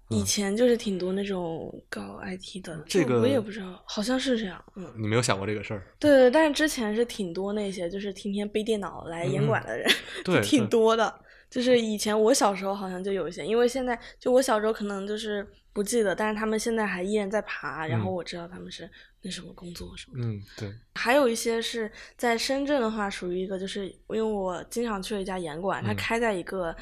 [0.09, 4.93] 以前就是挺多那种搞 IT 的，这个我也不知道，好像是这样，嗯。
[4.97, 5.83] 你没有想过这个事儿？
[5.99, 11.21] 对对，但是之前是挺多那些就是天天背电脑来严管的人，嗯 对挺多的。
[11.49, 18.89] 就是以前我小时候好像就有一些，因为现在就我小时候可能就是不记得，但是他们现在还依然在爬，然后嗯我知道他们是
[19.21, 20.27] 那什么工作什么的。
[20.27, 26.75] 嗯，对，还有一些是在深圳的话，属于一个就是因为我经常去了一家严管，它嗯开在一个。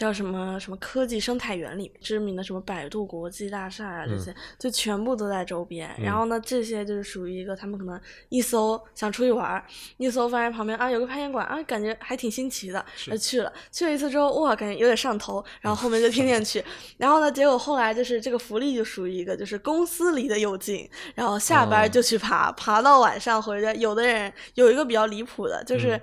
[0.00, 5.94] 叫什么什么科技生态园里，知名的什么百度国际大厦啊，这些、就全部都在周边。
[5.98, 9.62] 嗯然后呢，这些就是属于一个他们可能一搜想出去玩儿，
[9.98, 13.52] 一搜发现旁边啊有个攀岩馆啊，感觉还挺新奇的，是就去了。
[13.70, 16.64] 去了一次之后，哇，感觉有点上头，然后后面就天天去。
[16.96, 23.74] 然后呢，结果后来就是这个福利就属于一个就是公司离得又近，然后下班哦就去爬，爬到晚上回来。
[23.74, 26.00] 有的人有一个比较离谱的，就是。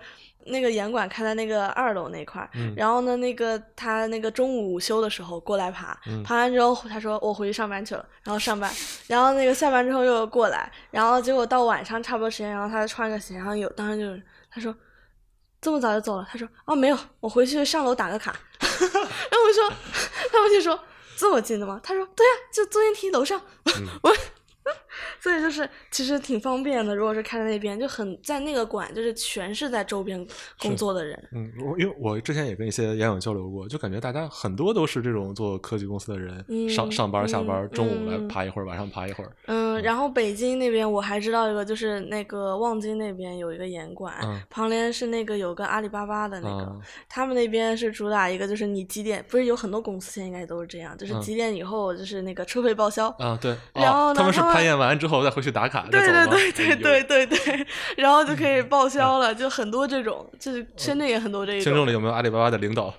[0.47, 2.73] 嗯那个严管开在那个二楼那块儿，嗯。
[2.75, 6.23] 然后呢，那个他那个中午午休的时候过来爬，嗯。
[6.23, 8.71] 爬完之后他说我回去上班去了，然后上班，
[9.07, 14.73] 然后那个下班之后又过来，然后结果到晚上差不多时间，然后他穿个鞋，然后有当时就是他说
[15.59, 18.99] 这么早就走了，他说哦没有，我回去上楼打个卡， 然后
[19.47, 19.69] 我说
[20.31, 20.79] 他们就说
[21.17, 21.79] 这么近的吗？
[21.83, 23.87] 他说对呀、就坐电梯楼上， 嗯。
[24.03, 24.15] 我。
[25.19, 30.25] 所以就是其实挺方便的，如果是开在那边，就很在那个馆，就是全是在周边
[30.59, 31.21] 工作的人。
[31.31, 36.37] 嗯，我因为我之前也跟一些研友交流过，就感觉大家很多都是这种做科技公司的人，
[36.69, 39.31] 上嗯上班下班，嗯中午来嗯爬一会儿，晚上爬一会儿。
[39.45, 46.77] 嗯，然后北京那边我还知道一个，就是那个望京那边有一个严管，嗯旁边是那个有个阿里巴巴的那个，啊
[47.09, 53.07] 他们那边是主打一个，就是你几点，不是有很多公司现在应该都是这样，就是嗯几点以后就是那个车费报销。
[53.19, 57.67] 啊，对，然后哦，他们是攀岩完之后再回去打卡，对对对对对对对，
[57.97, 61.61] 然后就可以报销了，就很多这种，就是深圳也很多这种。
[61.61, 62.93] 听众里有没有阿里巴巴的领导？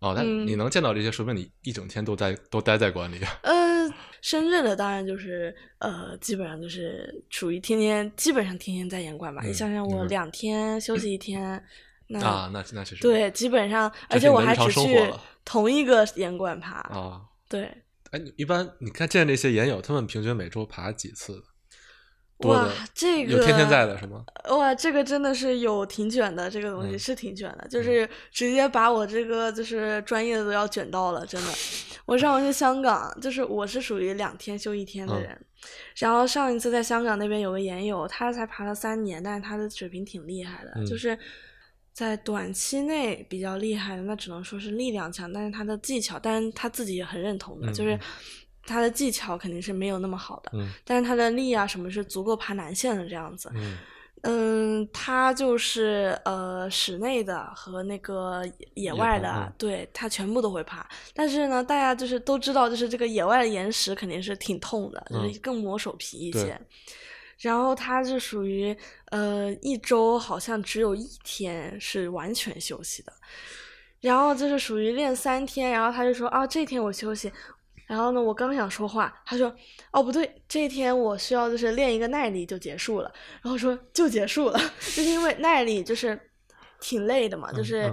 [0.00, 3.20] 哦，但嗯你能见到这些，说明你一整天都在都待在馆里。
[3.42, 3.86] 呃，
[4.22, 9.42] 深圳的当然就是呃，基本上就是属于天天，基本上天天在严管吧。
[9.44, 11.62] 你想想，我两天休息一天，
[12.06, 15.12] 那啊，那那确实对，基本上，而且我还只去
[15.44, 17.20] 同一个严管爬啊。
[17.46, 17.70] 对，
[18.10, 21.42] 哎，你一般你看见那些研友，他们平均每周爬几次？
[22.44, 24.24] 哇，这个有天天在的是吗？
[24.48, 31.52] 哇，这个真的是有挺卷的，这个东西是挺卷的，就是直接把我这个就是专业的都要卷到了，真的。
[32.06, 35.38] 我上回去香港，就是我是属于两天休一天的人，
[35.96, 41.16] 然后上一次在香港那边有个研友，他才爬了三年，但是他的水平挺厉害的，就是
[41.92, 47.98] 在短期内比较厉害的，那只能说是力量强，但是他的技巧，但是他自己也很认同的，就是。
[48.62, 50.52] 他的技巧肯定是没有那么好的，
[50.84, 53.50] 但是他的力啊什么是足够爬南线的这样子。
[54.22, 60.86] 嗯，他就是呃室内的和那个野外的，对他全部都会爬。
[61.14, 66.60] 但是呢，大家就是都知道，就是这个野外的岩石肯定是挺痛的，就是更磨手皮一些。
[67.38, 68.76] 然后他是属于
[69.10, 73.12] 呃一周好像只有一天是完全休息的，
[74.00, 77.30] 然后就是属于练三天，然后他就说啊这天我休息。
[77.86, 79.52] 然后呢，我刚想说话，他说
[79.90, 86.16] ：“哦，不对，这一天我需要就是练一个耐力就结束了。”然后说就结束了， 就是因为耐力就是
[86.80, 87.92] 挺累的嘛，就是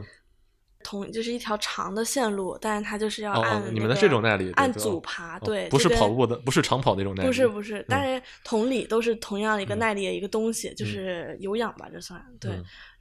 [0.88, 12.52] 同就是一条长的线路，但是它就是要按你们的这种耐力按组爬，对，不是跑步的，不是长跑那种耐力，不是不是，但是同理都是同样的一个耐力的一个东西，就是有氧吧，这算对，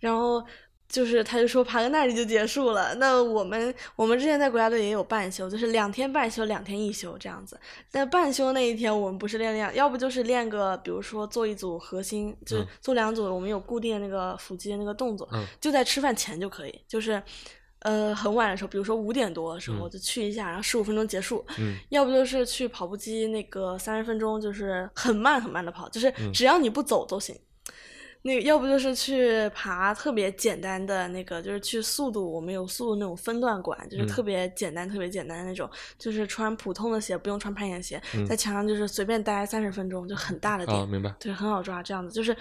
[0.00, 0.44] 然后。
[0.88, 2.94] 就是，他就说爬个耐力就结束了。
[2.94, 7.58] 那我们我们之前在国家队也有半休，就是两天半休，两天一休这样子。
[7.90, 15.28] 但半休那一天，我们不是练练，要不就是练个，比如说做一组核心，就是做两组，我们有固定的那个腹肌的那个动作，
[15.60, 16.80] 就在吃饭前就可以。
[16.86, 17.20] 就是，
[17.80, 21.44] 呃，很晚的时候，比如说五点多的时候就去一下，然后十五分钟结束。
[21.90, 27.38] 要不就是去跑步机那个三十分钟，就是很慢很慢的跑，就是只要你不走都行。
[28.22, 41.14] 那个要不就是去爬特别简单的那个，就是去速度，我们有速度那种分段馆，就是特别简单、特别简单的那种，就是穿普通的鞋，不用穿攀岩鞋，在墙上就是随便待三十分钟，就很大的点，明白？
[41.20, 42.36] 对，很好抓，这样子就是。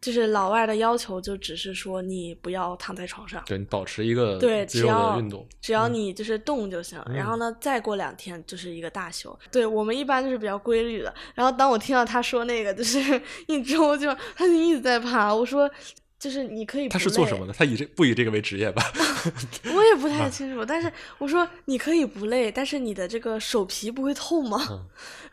[0.00, 7.02] 就是老外的要求，就只是说你不要躺在床上，对你保持一个对肌肉的运动，只要你就是动就行。
[7.12, 9.36] 然后呢，再过两天就是一个大休。
[9.50, 11.12] 对我们一般就是比较规律的。
[11.34, 15.68] 然后当我听到他说那个就是 一周就他就一直在爬，我说
[16.16, 17.52] 就是你可以他是做什么的？
[17.52, 18.80] 他以这不以这个为职业吧？
[19.74, 20.64] 我也不太清楚。
[20.64, 24.58] 但是我说你可以不累，但是你的这个手皮不会痛吗？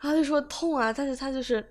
[0.00, 1.64] 后他就说痛啊，但是他就是。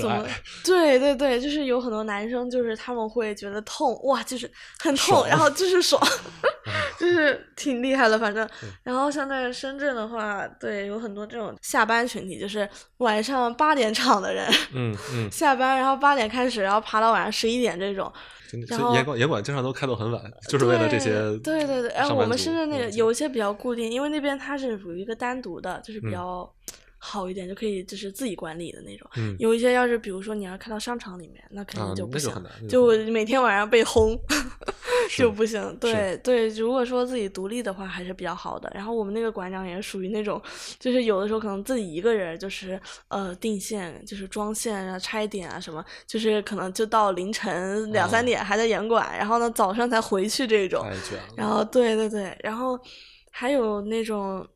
[0.00, 0.26] 怎么？
[0.64, 6.02] 对对对，就是有很多男生，就是他们会觉得痛，哇，就是很痛，然后就是爽，
[6.98, 8.48] 就是挺厉害的，反正。
[8.82, 12.68] 然后像在深圳的话，对，有很多这种下班群体，就是
[12.98, 18.12] 晚上八点场的人，嗯嗯， 下班然后八点开始，然后爬到晚上十一点这种。
[18.68, 21.10] 然后严管严管经常都开到很晚，就是为了这些。
[21.38, 26.48] 对对对，然后我们深圳那个有一些比较固定，因为那边它是属于一个单独的，就是比较。
[26.98, 29.08] 好一点就可以，就是自己管理的那种。
[29.38, 32.32] 有一些要是比如说你要开到商场里面，那肯定就不行，
[32.68, 34.18] 就每天晚上被轰
[35.16, 35.76] 就不行。
[35.78, 38.70] 对对，如果说自己独立的话还是比较好的。
[38.74, 40.40] 然后我们那个馆长也属于那种，
[40.78, 50.84] 就是有的时候可能自己一个人就是呃定线，就是装线啊、拆点啊什么，就是可能就到凌晨两三点还在严管，然后呢早上才回去这种。
[51.36, 52.78] 然后对对对，然后
[53.30, 54.46] 还有那种。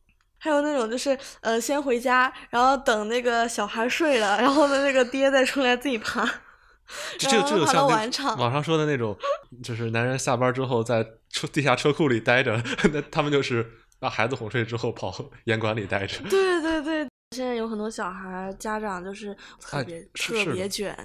[0.43, 6.21] 还有那种就是，呃，先回家，然后等那个小孩睡了，然后呢，那个爹再出来自己爬，
[7.21, 8.39] 然后爬到晚场。
[8.39, 9.15] 网上说的那种，
[9.63, 12.61] 就是男人下班之后在车地下车库里待着，
[12.91, 15.15] 那他们就是把孩子哄睡之后跑
[15.45, 16.19] 严管里待着。
[16.31, 20.97] 对对对，现在有很多小孩家长就是特别特别卷，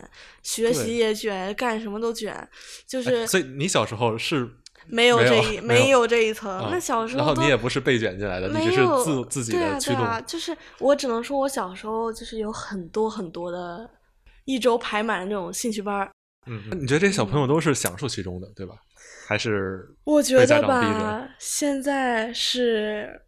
[0.41, 2.33] 学习也卷，干什么都卷，
[2.87, 3.27] 就是。
[3.27, 4.49] 所以你小时候是。
[4.87, 10.05] 没有这一没有这一层，那小时候然后你也不是被卷进来的，你只是自自己的驱动。
[10.25, 13.89] 就是我只能说，我小时候就是有很多很多的，
[14.45, 16.09] 一周排满的那种兴趣班。
[16.47, 18.75] 嗯，你觉得这些小朋友都是享受其中的，对吧？
[19.27, 23.21] 还是我觉得吧，现在是。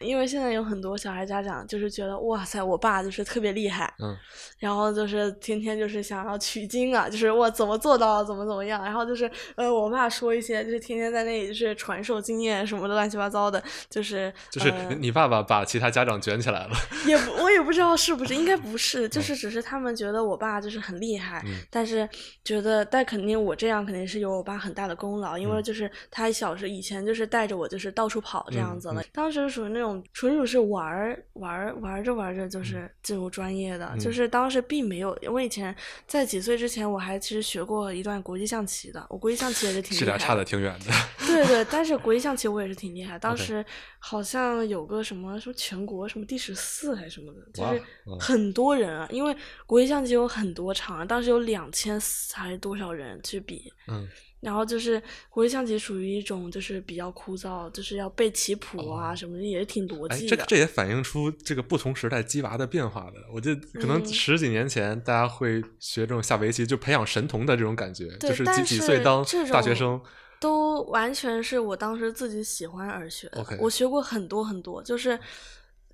[0.00, 4.16] 因为现在有很多小孩家长就是觉得哇塞，我爸就是特别厉害，嗯，
[4.58, 16.70] 然后就是天天就是想要取经啊，就是我怎么做到怎么怎么样，然后就是呃，我爸说一些就是天天在那里就是传授经验什么的乱七八糟的，就是就是你爸爸把其他家长卷起来了，
[17.06, 22.08] 也不我也不知道是不是，应该不是，就是只是他们觉得我爸就是很厉害，但是
[22.44, 29.87] 觉得但肯定我这样肯定是有我爸很大的功劳，因为就是他小时以前就是带着我就是到处跑这样子了，当时属于那种。
[29.88, 35.18] 种纯属是玩儿玩儿玩着玩着就是进入专业的，就是当时并没有。
[35.30, 35.74] 我以前
[36.06, 40.92] 在几岁之前，我还其实学过一段国际象棋的，我国际象棋也是挺是俩差的挺远的。
[41.26, 43.64] 对对，但是国际象棋我也是挺厉害， 当时
[43.98, 47.82] 好像有个什么什么全国什么第十四还是什么的，就是
[48.20, 49.36] 很多人啊，因为
[49.66, 52.00] 国际象棋有很多场，当时有两千
[52.32, 53.72] 还是多少人去比。
[53.86, 54.08] 嗯。
[54.40, 60.36] 然后就是国际象棋属于一种就是比较枯燥，就是要背棋谱啊什么的，也是挺逻辑的。
[60.36, 63.14] 这这也反映出这个不同时代鸡娃的变化的。
[63.34, 70.00] 我觉得可能十几年前大家会学这种下围棋，就培养神童的这种感觉，就是几几岁当大学生，
[70.38, 73.28] 都完全是我当时自己喜欢而学。
[73.58, 75.18] 我学过很多很多，就是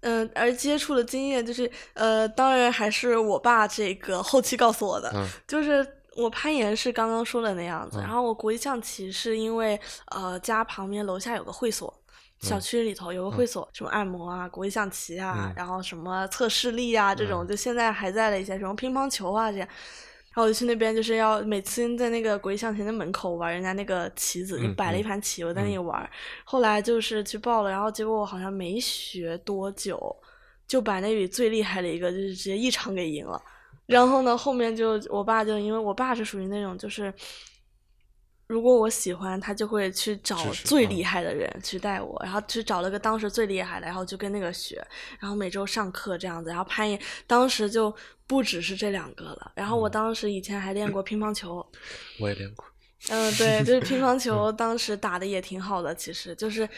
[0.00, 5.10] 嗯，而接触的经验就是呃，当然还是我爸这个后期告诉我的，
[5.48, 5.86] 就是。
[6.16, 9.78] 我攀岩是刚刚说的那样子，然后我国际象棋是因为
[10.12, 11.92] 呃家旁边楼下有个会所，
[12.40, 26.08] 小区里头有个会所，什么按摩啊、国际象棋啊，然后什么测视力啊这种，就现在还在的一些什么乒乓球啊这样，然后我就去那边就是要每次在那个国际象棋的门口玩人家那个棋子，就摆了一盘棋，我在那里玩。
[26.44, 29.98] 后来就是去报了，然后结果我好像没学多久，
[30.68, 33.40] 就把那里最厉害的一个就是直接一场给赢了。
[33.86, 37.12] 然后呢，后面就我爸就因为我爸是属于那种就是，
[38.46, 44.82] 如果我喜欢他，就会去找最厉害的人去带我，然后去找了个当时最厉害的，然后就跟那个学，
[45.18, 47.94] 然后每周上课这样子，然后攀岩，当时就
[48.26, 49.52] 不只是这两个了。
[49.54, 51.66] 然后我当时以前还练过乒乓球，
[52.20, 52.64] 我也练过。
[53.10, 56.68] 嗯，对，就是乒乓 球，当时打的也挺好的，其实就是。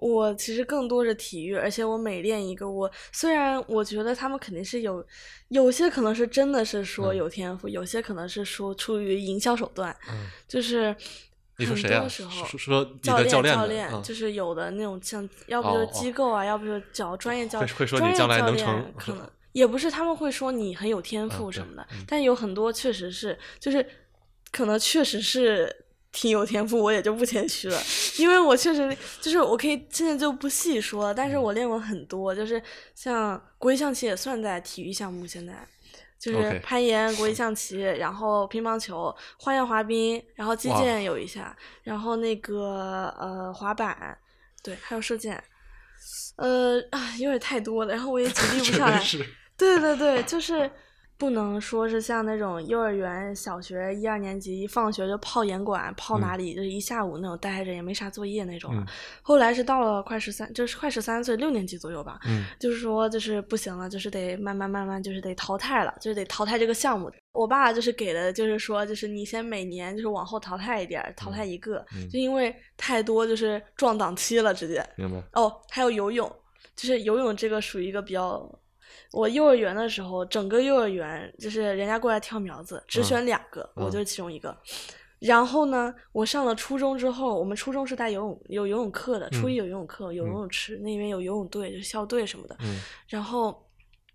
[0.00, 5.04] 我其实更多是体育，而且我每练一个，我虽然我觉得他们肯定是有，
[5.48, 9.94] 有些可能是真的是说有天赋，有些可能是说出于营销手段，
[10.48, 10.96] 就是
[11.58, 16.10] 很多时候说教练教练就是有的那种像，要不就是机。
[16.10, 23.86] 构啊，要不就找专业教会说你将来能成，可能 也不是他们会说你很有天赋什么的，但有很多确实是就是
[24.50, 25.84] 可能确实是。
[26.12, 27.82] 挺有天赋，我也就不谦虚了，
[28.18, 32.62] 因为我确实就是我可以现在就不细说了，但是我练过很多，就是
[32.94, 35.54] 像国际象棋也算在体育项目，现在。
[36.18, 44.18] 就是攀岩、国际象棋，然后乒乓球、花样滑冰，然后击剑有一下，然后那个呃滑板，
[44.62, 45.42] 对，还有射箭，
[46.36, 49.02] 呃啊有点太多了，然后我也 举例不下来，
[49.56, 50.70] 对对对，就是。
[51.20, 58.74] 不能说是像那种幼儿园、小学一二年级一放学就泡严管，泡哪里就是一下午那种待着也没啥作业那种。
[59.20, 62.18] 后来是到了快十三，就是快十三岁，六年级左右吧。
[62.58, 67.12] 就是说就是不行了，就是得慢慢慢慢就是得淘汰了，就是得淘汰这个项目。
[67.32, 74.82] 我爸就是给的，就是说就是你先每年就是往后淘汰一点，淘汰一个，就因为太多就是撞档期了，直接。
[74.96, 75.22] 明白。
[75.34, 76.26] 哦，还有游泳，
[76.74, 78.50] 就是游泳这个属于一个比较。
[79.12, 84.56] 我幼儿园的时候，整个幼儿园就是人家过来挑苗子，只选两个，我就是其中一个。
[85.18, 92.56] 然后呢，我上了初中之后，我们初中是带游泳有游泳课的，初一有游泳课，有游泳池，那边有游泳队，就是校队什么的。
[93.06, 93.66] 然后，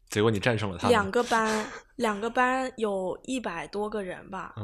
[0.10, 0.90] 结果你战胜了他。
[0.90, 1.64] 两个班，
[1.98, 4.56] 两个班有一百多个人吧。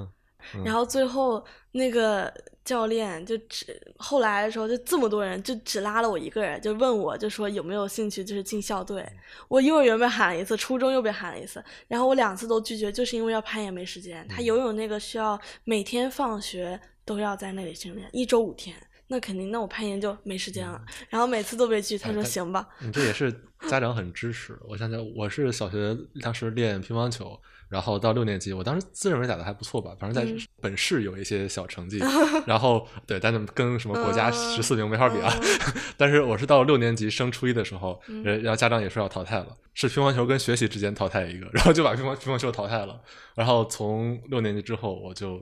[0.66, 2.34] 然后最后那个
[2.64, 3.66] 教练就只
[3.98, 9.08] 后来的时候就这么多人就只拉了我一个人，就问我就说有没有兴趣就是进校队。
[9.48, 14.26] 我幼儿园被喊了一次，初中又被喊了一次，然后我两次都拒绝，就是因为要攀岩没时间。
[14.28, 18.76] 他游泳那个需要每天放学都要在那里训练，一周五天，
[19.08, 20.82] 那肯定那我攀岩就没时间了。
[21.10, 22.68] 然后每次都被拒，他说行吧。
[22.80, 23.32] 你这也是
[23.68, 24.58] 家长很支持。
[24.68, 27.39] 我想想，我是小学当时练乒乓球。
[27.72, 32.00] 然后到六年级，我当时自认为打的还不错吧，反正在本市有一些小成绩。
[32.46, 35.34] 然后对，但是跟什么国家十四名没法比啊。
[35.96, 43.02] 但是我是到六年级升初一的时候，然后家长也说要淘汰了，是乒乓球跟学习之间淘汰一个，然后就把乒乓乒乓球淘汰了。
[43.36, 45.42] 然后从六年级之后，我就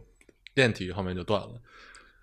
[0.54, 1.50] 练体育方面就断了。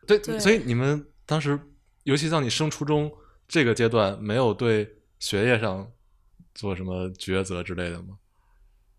[0.07, 1.59] 对，所以你们当时，
[2.05, 3.11] 尤其到你升初中
[3.49, 4.89] 这个阶段，没有对
[5.19, 5.91] 学业上
[6.55, 8.17] 做什么抉择之类的吗？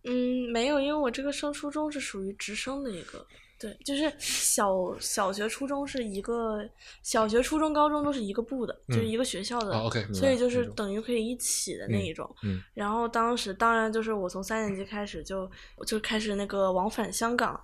[0.08, 3.26] 嗯，没有，因为我这个升初中是属于直升的一个，
[3.60, 6.68] 对，就是小小学、初中是一个，
[7.04, 12.34] 小学、初中、高中都是一个部的，就是一个学校的，OK，所以就是等于可以一起的那一种。
[12.44, 15.50] 嗯，然后当时当然就是我从三年级开始就
[15.86, 17.60] 就开始那个往返香港。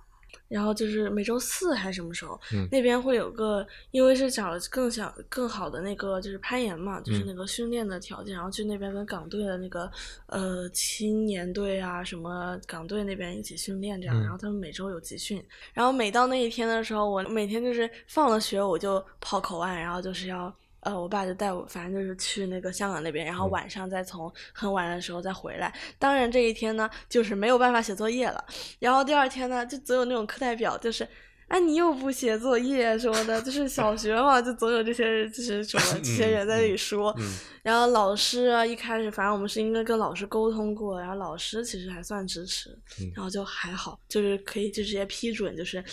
[0.48, 2.38] 然后就是每周四还是什么时候，
[2.70, 9.90] 那边会有个，因为是找更想更好的那个就是攀岩嘛，就是那个训练的条件，然后去那边跟港队的那个
[10.26, 20.54] 呃青年队啊什么港队那边一起训练这样，然后他们每周有集训，然后每到那一天的时候，我每天就是放了学我就跑口岸，然后就是要。
[20.84, 25.74] 呃，我爸就带我，反正就是去那个香港那边，然后嗯晚上再从很晚的时候再回来。
[25.98, 28.44] 当然这一天呢，就是没有办法写作业了。
[28.78, 31.08] 然后第二天呢，就总有那种课代表，就是。
[31.46, 37.14] 哎，你又不写作业什么的，就是小学嘛，就总有这些，就是什么这些人在那里说。
[37.18, 45.84] 嗯然后老师啊，一开始反正我们是应该跟老师沟通过，然后老师其实还算支持，嗯然后就还好，就是可以就直接批准，就是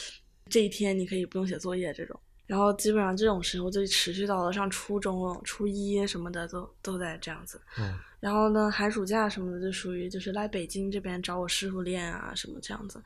[0.50, 2.18] 这一天你可以不用写作业这种。
[2.52, 7.62] 然后基本上这种时候就持续到了上初中、初一什么的，都都在这样子。
[7.80, 13.02] 嗯然后呢，寒暑假什么的就属于就是来北京这边找我师傅练啊什么这样子。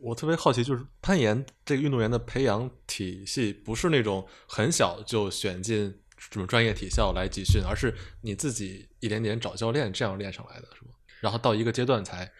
[0.00, 7.92] 我特别好奇，就是攀岩这个运动员的培养体系，不是那种很小就选进什么专业体校来集训，而是
[8.22, 10.92] 你自己一点点找教练这样练上来的，是吗？
[11.20, 12.32] 然后到一个阶段才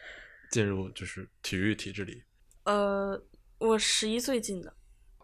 [0.52, 2.22] 进入就是体育体制里，
[2.64, 3.20] 呃，
[3.58, 4.72] 我十一岁进的。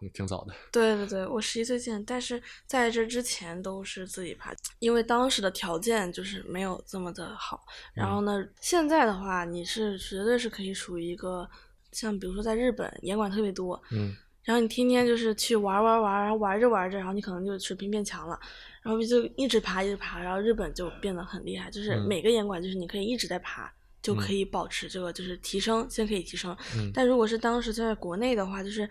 [0.01, 0.53] 嗯，挺早的。
[0.71, 7.65] 对对对，我十一岁进，但是在这之前都是自己爬，因为当时的条件就是没有这么的好。
[7.93, 11.49] 然后呢，现在的话，你是绝对是可以属于一个，
[11.91, 18.39] 像比如说在日本，严管特别多，嗯然后你天天就是去玩玩玩，然后玩着玩着，然后你可能就水平变强了，
[18.81, 23.71] 然后就一直爬一直爬，然后日本就变得很厉害，就是嗯每个严管就是你可以一直在爬。
[23.99, 26.55] 就可以保持这个，就是提升，先可以提升。
[26.77, 28.89] 嗯但如果是当时在国内的话，就是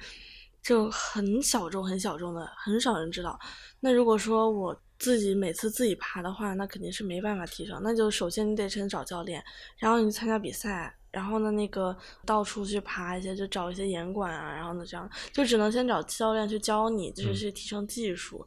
[0.67, 3.39] 就很小众、很小众的，很少人知道。
[3.79, 7.79] 那如果说我自己每次自己爬的话，那肯定是没办法提升。
[7.85, 9.41] 那就首先你得先找教练，
[9.79, 18.45] 然后你参加比赛，然后呢那个到处去爬一些，就找一些严管啊，然后呢这样就只能先找教练去教你，就是嗯去提升技术。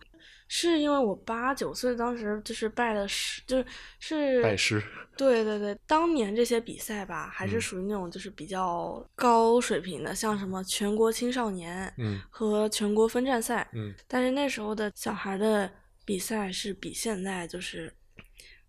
[0.52, 3.66] 是因为我八九岁当时就是拜的师，就是
[4.00, 4.84] 是拜师。
[5.16, 13.70] 对对对，当年这些比赛吧，还是嗯属于那种就是比较高水平的，像什么全国青少年嗯和全国分站赛。
[13.74, 15.70] 嗯但是那时候的小孩的
[16.04, 17.94] 比赛是比现在就是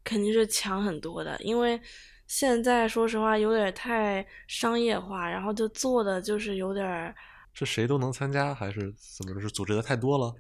[0.05, 1.81] 肯定是强很多的，因为
[2.27, 7.15] 现在说实话有点太商业化，然后就做的就是有点
[7.55, 9.41] 是谁都能参加，还是怎么着？
[9.41, 10.35] 是组织的太多了？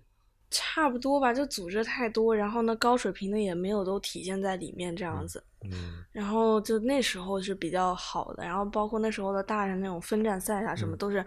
[0.50, 5.42] 差不多吧，就组织太多，然后呢高水平的也没有都体现在里面这样子。
[5.62, 11.24] 嗯然后就那时候是比较好的，然后包括那时候的大人那种分站赛啊什么嗯都是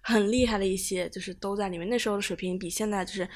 [0.00, 1.88] 很厉害的一些，就是都在里面。
[1.88, 3.28] 那时候的水平比现在就是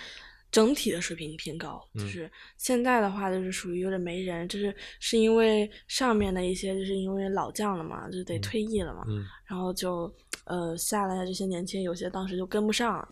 [0.50, 10.12] 整体的水平偏高，就嗯是现在的话就是属于有点没人，就是是因为上面的一些就是因为老将了嘛，就得嗯退役了嘛，嗯然后就
[10.46, 13.06] 呃下来的这些年轻有些当时就跟不上。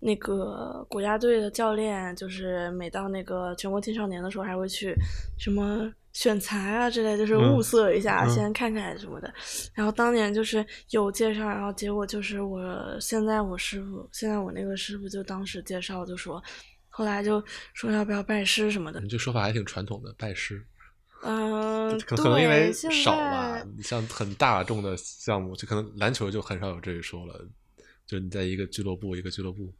[0.00, 4.94] 那个国家队的教练，就是每到那个全国青少年的时候，还会去
[5.38, 9.32] 什么选材啊之类，就是嗯物色一下，嗯先看看什么的。
[9.74, 12.60] 然后当年就是有介绍，然后结果就是我
[12.98, 16.42] 现在我师傅，现在我那个师傅就当时介绍就说，
[16.88, 17.42] 后来就
[17.74, 19.08] 说要不要拜师什么的你。
[19.08, 20.64] 这说法还挺传统的，拜师。
[21.22, 27.46] 嗯、可可能因为少吧，你像很大众的项目，就可能篮球就很少有这一说了。
[28.06, 29.70] 就你在一个俱乐部一个俱乐部，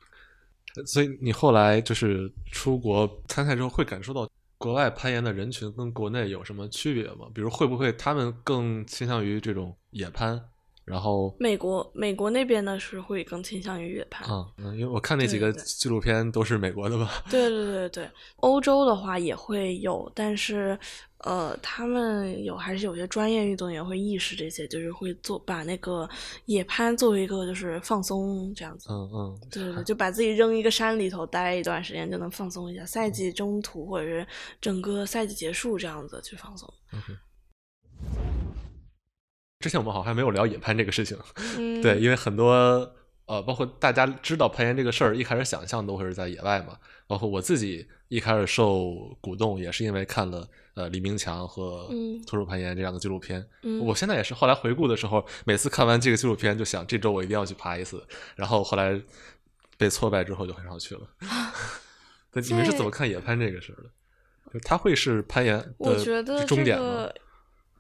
[0.87, 7.27] 所以你后来就是出国参赛之后，会感受到国外攀岩的人群跟国内有什么区别吗？
[7.35, 10.41] 比如会不会他们更倾向于这种野攀，
[10.91, 14.29] 然后美国美国那边呢是会更倾向于野攀。
[14.29, 17.23] 啊，嗯，因为我看那几个纪录片都是美国的吧？
[17.31, 20.79] 对对对对，欧洲的话也会有，但是
[21.19, 26.09] 呃，他们有还是有些专业运动员会意识这些，就是会做把那个
[26.47, 28.89] 野攀作为一个就是放松这样子。
[28.91, 34.27] 嗯嗯，对对对，就把自己扔一个山里头待一段时间就能放松一下，赛季中途或者是
[34.61, 36.69] 整个赛季结束这样子去放松。
[36.93, 37.15] OK。
[39.61, 41.17] 之前我们好像还没有聊野攀这个事情，
[41.59, 42.53] 嗯， 对，因为很多
[43.27, 46.79] 呃，包括大家知道攀岩这个事儿，一开始想象都会是在野外嘛。
[47.07, 53.47] 包括我自己一开始受鼓动，也是因为看了呃李明强和嗯徒手攀岩这样的纪录片。
[53.63, 58.03] 嗯我现在也是后来回顾的时候，每次看完这个纪录片，就想这周我一定要去爬一次。
[58.37, 58.99] 然后后来
[59.77, 61.03] 被挫败之后，就很少去了。
[62.33, 63.91] 对，你们是怎么看野攀这个事儿的？
[64.55, 66.85] 就它会是攀岩的我觉得这终点吗？
[66.85, 67.15] 个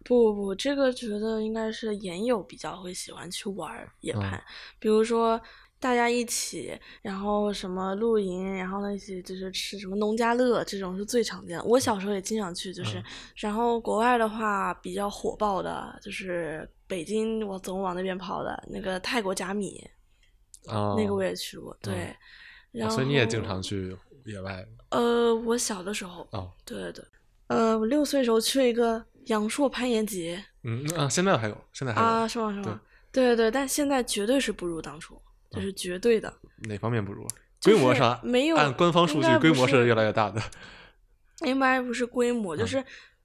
[0.04, 4.20] 不不不，这个觉得应该是研友比较会喜欢去玩儿野嗯。
[4.20, 4.42] 攀，
[4.78, 5.40] 比如说
[5.78, 11.64] 大家一起，然后什么露营，然后呢一起就是吃什么农家乐，这种是最常见的。
[11.64, 13.04] 我小时候也经常去，就是，嗯。
[13.36, 19.86] 然后国外的话比较火爆的就是北京，我总往那边跑的那个泰国甲米，
[20.66, 21.94] 啊，那个我也去过，对。
[21.94, 22.14] 哦
[22.72, 23.96] 然后所以你也经常去
[24.26, 24.64] 野外。
[24.90, 27.04] 呃，我小的时候，哦，对对对，
[27.48, 32.52] 呃，我六岁时候去了一个阳朔攀岩节嗯啊，现在还有，现在还有、啊，是吗？
[32.52, 32.80] 是吗？
[33.12, 36.32] 对对对，但现在绝对是不如当初，这是绝对的。
[36.68, 37.26] 哪方面不如？
[37.62, 40.40] 规模上没有按官方数据，规模是越来越大的。
[41.40, 42.82] 应该不是规模，就是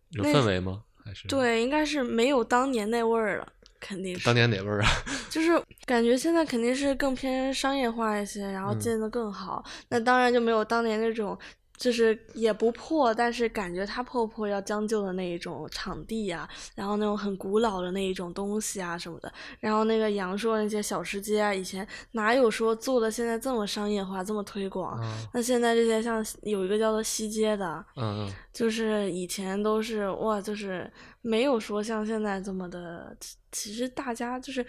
[0.09, 0.83] 有氛围吗？
[1.03, 3.47] 还是对，应该是没有当年那味儿了，
[3.79, 4.25] 肯定是。
[4.25, 4.89] 当年哪味儿啊？
[5.29, 9.63] 就是感觉现在肯定是更偏商业化一些，然后建的更好。
[9.89, 11.37] 那当然就没有当年那种。
[11.78, 24.99] 就是也不破，但是感觉它破破要将就的那一种场地呀，然后那种很古老的那一种东西啊什么的，然后那个阳朔那些小吃街啊，以前哪有说做的现在这么商业化，这么推广？
[25.34, 33.15] 那现在这些像有一个叫做西街的，嗯，就是以前都是哇，就是没有说像现在这么的，
[33.51, 34.65] 其实大家就是。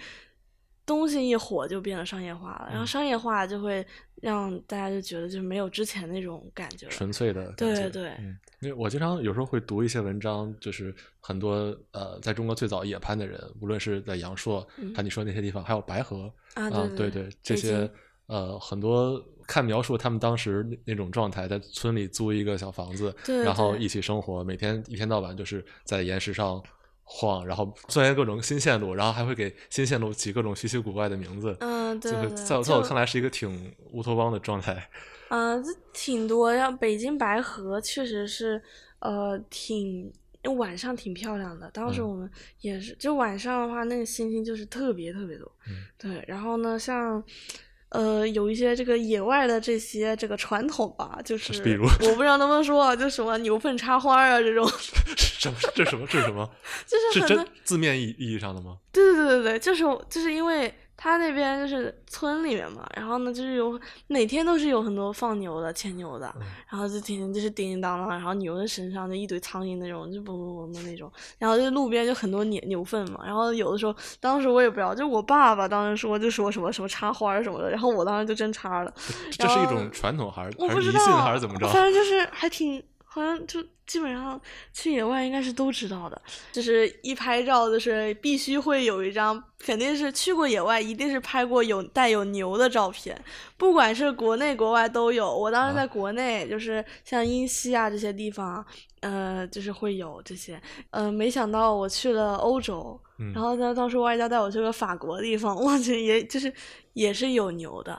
[0.84, 3.84] 东西一火就变得商业化了，然后商业化就会
[4.22, 7.52] 让大家就觉得就是没有之前那种感觉，纯粹的。
[7.52, 8.12] 对对，
[8.60, 17.90] 因为我经常有时候会读一些文章，就是很多呃，在中国最早野攀的人，无论是在阳朔，像你说那些地方，还有白河啊，对对，这些
[18.26, 23.14] 呃很多看描述他们当时那种状态，在村里租一个小房子，
[23.44, 26.62] 然后一起生活，每天一天到晚就是在岩石上。
[27.08, 31.56] 晃，然后钻研各种新线路，然后还会给新线路起各种稀奇古怪的名字。
[31.60, 32.28] 嗯，对对。
[32.30, 34.88] 在在我看来是一个挺乌托邦的状态。
[35.28, 38.60] 嗯，这挺多，像北京白河确实是，
[38.98, 40.12] 呃，挺
[40.56, 41.70] 晚上挺漂亮的。
[41.70, 42.28] 当时我们
[42.60, 45.50] 也是，就晚上的话，那个星星就是特别特别多。
[45.68, 45.84] 嗯。
[45.96, 47.22] 对，然后呢，像。
[47.96, 54.68] 呃，有一些这个野外的这些这个传统吧，就是比如我不知道能不能说，就什么牛粪插花啊这种。
[55.16, 55.56] 什么？
[55.74, 56.06] 这什么？
[56.06, 56.48] 这是什么？
[56.86, 58.76] 就是是真字面意意义上的吗？
[58.92, 60.72] 对对对对对，就是就是因为。
[60.96, 66.34] 他那边就是村里面嘛，然后呢，就是有每天都是有很多放牛的、牵牛的，
[66.70, 78.92] 然后就天天就是叮叮当当，然后牛的身上就一堆苍蝇那种，就嗡嗡嗡的那种，然后就路边就很多牛牛粪嘛，然后有的时候，当时我也不知道，就我爸爸当时说就说什么什么插花什么的，然后我当时就真插了。
[79.30, 81.68] 这是一种传统还是还是迷信还是怎么着？
[81.68, 82.82] 反正就是还挺。
[83.16, 84.38] 好像就基本上
[84.74, 86.20] 去野外应该是都知道的，
[86.52, 93.18] 就是一拍照就是必须会有一张，肯定是去过野外，一定是拍过有带有牛的照片，
[93.56, 95.34] 不管是国内国外都有。
[95.34, 98.62] 我当时在国内，就是像英西啊这些地方，
[99.00, 100.60] 呃，就是会有这些。
[100.90, 103.00] 呃，没想到我去了欧洲，
[103.32, 106.52] 然后呢，当时外教带我去个法国地方， 我去，也就是
[106.92, 107.98] 也是有牛的。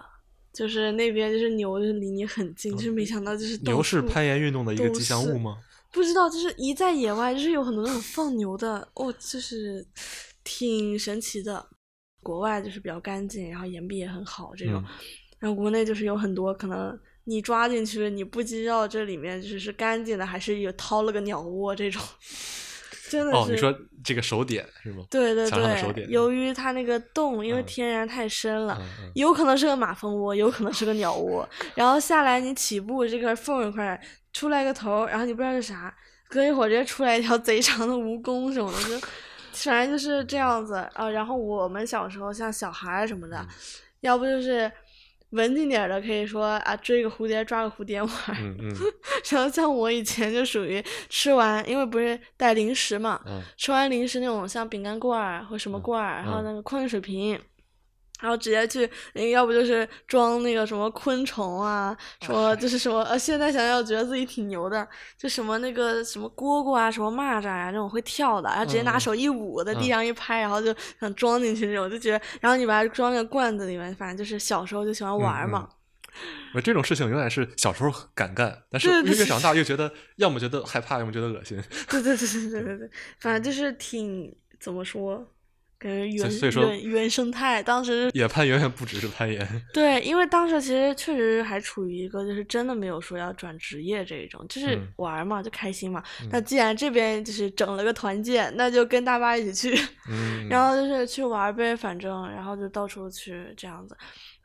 [0.57, 5.57] 就是那边就是牛，就是离你很近，就是没想到就是牛是攀岩运动的一个吉祥物吗？
[5.93, 9.85] 不知道，就是一在野外，就是有很多那种放牛的，哦，就是
[10.43, 11.63] 挺神奇的。
[12.23, 14.83] 国外就是比较干净，然后岩壁也很好这种，
[15.39, 22.01] 然后国内就是有很多可能你抓进去，你不知道这里面就是是干净的，还是有掏了个鸟窝这种。
[23.09, 25.03] 真的是哦，你说这个手点是吗？
[25.09, 28.81] 对对对，由于它那个洞因为天然太深了，
[29.15, 31.47] 有可能是个马蜂窝，有可能是个鸟窝。
[31.75, 33.99] 然后下来你起步这个缝一块
[34.33, 35.93] 出来个头，然后你不知道是啥，
[36.29, 41.09] 隔一会儿直接出来一条贼长的蜈蚣什么的，就反正就是这样子啊。
[41.09, 43.45] 然后我们小时候像小孩什么的，
[44.01, 44.71] 要不就是。
[45.31, 48.11] 文静点的可以说啊，追个蝴蝶，抓个蝴蝶玩。
[48.39, 48.75] 嗯嗯。
[49.29, 53.19] 然后像我以前就属于吃完，因为不是带零食嘛，
[53.57, 57.39] 吃完零食那种像饼干罐儿或什么罐儿，然后那个矿泉水瓶。
[58.19, 58.89] 然后直接去，
[59.31, 64.87] 要不就是装那个什么昆虫啊，说就是什么呃，现在想想觉得自己挺牛的，
[65.17, 75.69] 就什么那个什么蝈蝈啊，什么蚂蚱呀，这种会跳的，然后直接拿手一捂，在地上一拍，然后就想装进去那种，就觉得，然后你把它装那个罐子里面，反正就是小时候就喜欢玩嘛。
[76.55, 81.61] 我这种事情永远是小时候敢干，但是越长大越觉得，要么觉得害怕，要么觉得恶心。
[81.87, 82.89] 对对对对对对对，
[83.19, 85.23] 反正就是挺怎么说。
[85.79, 89.47] 跟原原原生态，当时也攀远远不只是攀岩。
[89.73, 96.03] 对，因为当时其实确实还处于一个就是真的没有说要转职业这一种，就是玩嘛，就开心嘛。
[96.31, 99.81] 那既然这边就是整了个团建，那就跟大巴一起去，
[100.49, 103.95] 然后就是去玩呗，反正然后就到处去这样子。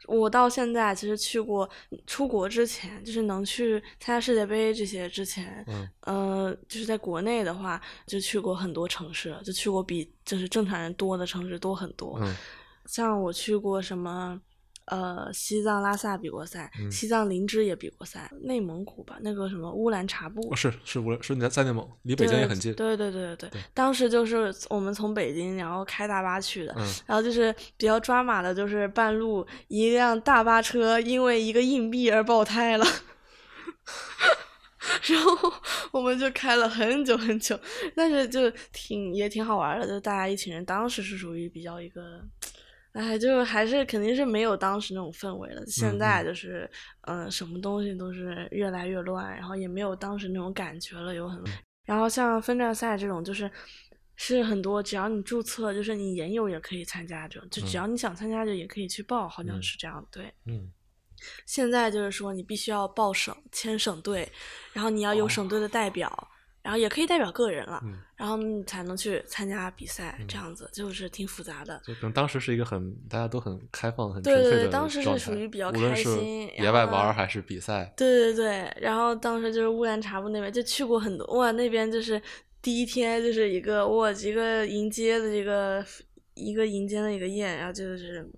[0.07, 1.69] 我到现在其实去过
[2.07, 12.35] 出国之前，就是能去参加世界杯这些之前，嗯，呃，就是在国内的话，就去过很多城市，就去过比就是正常人多的城市多很多，嗯，
[12.87, 14.41] 像我去过什么。
[14.87, 22.75] 呃，西藏拉萨比过赛，西藏林芝也比过赛，内蒙古吧，那个什么乌兰察布，是是乌是在在内蒙，离北京也很近。
[22.75, 26.75] 对对对对对，当时就是我们从北京，然后开大巴去的，
[27.07, 32.85] 然后就是比较抓马的，就是半路一辆大巴车因为一个硬币而爆胎了，
[35.07, 35.53] 然后
[35.93, 37.59] 我们就开了很久很久，
[37.95, 42.21] 但是就挺也挺好玩的，就大家一群人，当时是属于比较一个。
[42.93, 45.65] 哎，就还是肯定是没有当时那种氛围了。
[45.67, 46.71] 现在就是，
[47.03, 51.15] 嗯，什么东西都是越来越乱，然后也没有当时那种感觉了。
[51.15, 51.43] 有很，
[51.85, 53.51] 然后像分站赛这种，就是
[54.17, 60.07] 是很多，只要你注册，就是你研友也可以参加，就就只要你想参加，就也可以去报，好像是这样。
[60.11, 60.71] 对，嗯。
[61.47, 64.31] 现在就是说，你必须要报省签省队，
[64.73, 66.29] 然后你要有省队的代表。
[66.63, 67.83] 然后也可以代表个人了，
[68.17, 71.81] 然后你才能去参加比赛，这样子就是挺复杂的。
[71.85, 77.93] 就可能当时是一个很大家都很开放、很对对对，当时是属于比较开心，野外玩还是比赛。
[77.97, 82.21] 对对对，然后当时就是乌兰察布那边就去过很多，哇，那边就是
[82.61, 85.85] 第一天就是一个哇一个迎接的一个
[86.35, 88.29] 一个迎接的一个宴，然后就是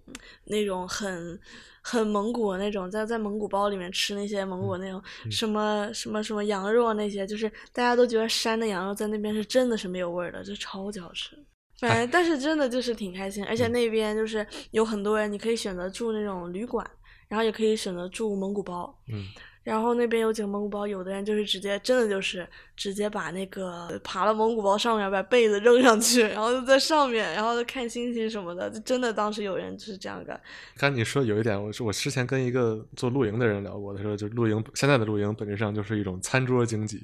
[0.45, 1.39] 那种很。
[1.87, 4.99] 很蒙古那种，在在蒙古包里面吃那些蒙古那种
[5.31, 11.37] 什么什么什么羊肉那些，就是大家都觉得山的羊肉在那边是真的是没有味儿的，就超级好吃。
[11.81, 16.91] 反正但是真的就是挺开心，而且那边就是有很多人，你可以选择住那种旅馆，
[17.29, 18.99] 然后也可以选择住蒙古包。
[19.13, 19.23] 嗯。
[19.65, 22.47] 然后那边有几个蒙古包，有的人就是直接真的就是
[22.77, 30.39] 直接把那个爬到蒙古包上面，把被子扔上去，然后就在上面，然后看星星什么的，就真的当时有人就是这样干。
[30.77, 37.03] 刚你说有一点，我说我之前跟一个做露营的人聊过，他说就露营现在的露营本质上就是一种餐桌经济，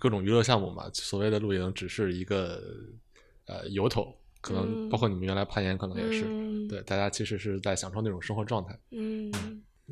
[0.00, 0.88] 各种娱乐项目嘛。
[0.94, 2.58] 所谓的露营只是一个
[3.46, 6.24] 呃由头，可能包括你们原来攀岩可能也是，
[6.68, 8.78] 对，大家其实是在享受那种生活状态。
[8.92, 9.30] 嗯。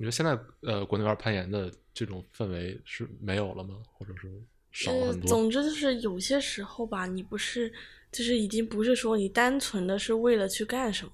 [0.01, 0.31] 你说现在
[0.63, 3.75] 呃，国内玩攀岩的这种氛围是没有了吗？
[3.93, 4.33] 或者是
[4.73, 5.29] 少了很多？
[5.29, 7.71] 总之就是有些时候吧，你不是，
[8.11, 11.13] 就是已经不是说你单纯的是为了去干什么，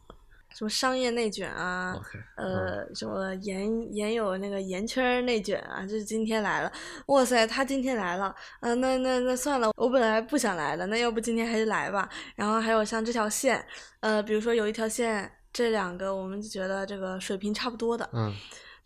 [0.54, 2.00] 什么商业内卷啊，
[2.36, 6.70] 呃，什么岩岩友那个岩圈内卷啊，就是今天来了，
[7.06, 8.26] 哇塞，他今天来了，
[8.60, 12.08] 啊，那那那算了，我本来不想来的，那要不今天还是来吧。
[12.36, 13.66] 然后还有像这条线，
[13.98, 18.32] 呃，比如说有一条线，这两个我们就觉得这个水平差不多的，嗯。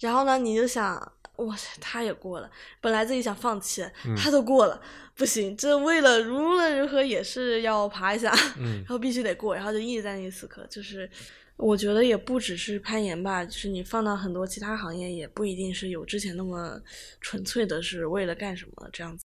[0.01, 0.96] 然后呢，你就想，
[1.36, 2.51] 哇塞，他也过了。
[2.80, 3.84] 本来自己想放弃，
[4.16, 4.80] 他都过了，
[5.14, 10.66] 不行，这为了无论如何也是要爬一下，然后必须得过，然后就一直在那里死磕。
[10.68, 11.09] 就是
[11.57, 16.80] 我觉得也不只是攀岩吧，就是你放到很多其他行业，也不一定是有之前那么
[17.20, 19.24] 纯粹的是为了干什么这样子。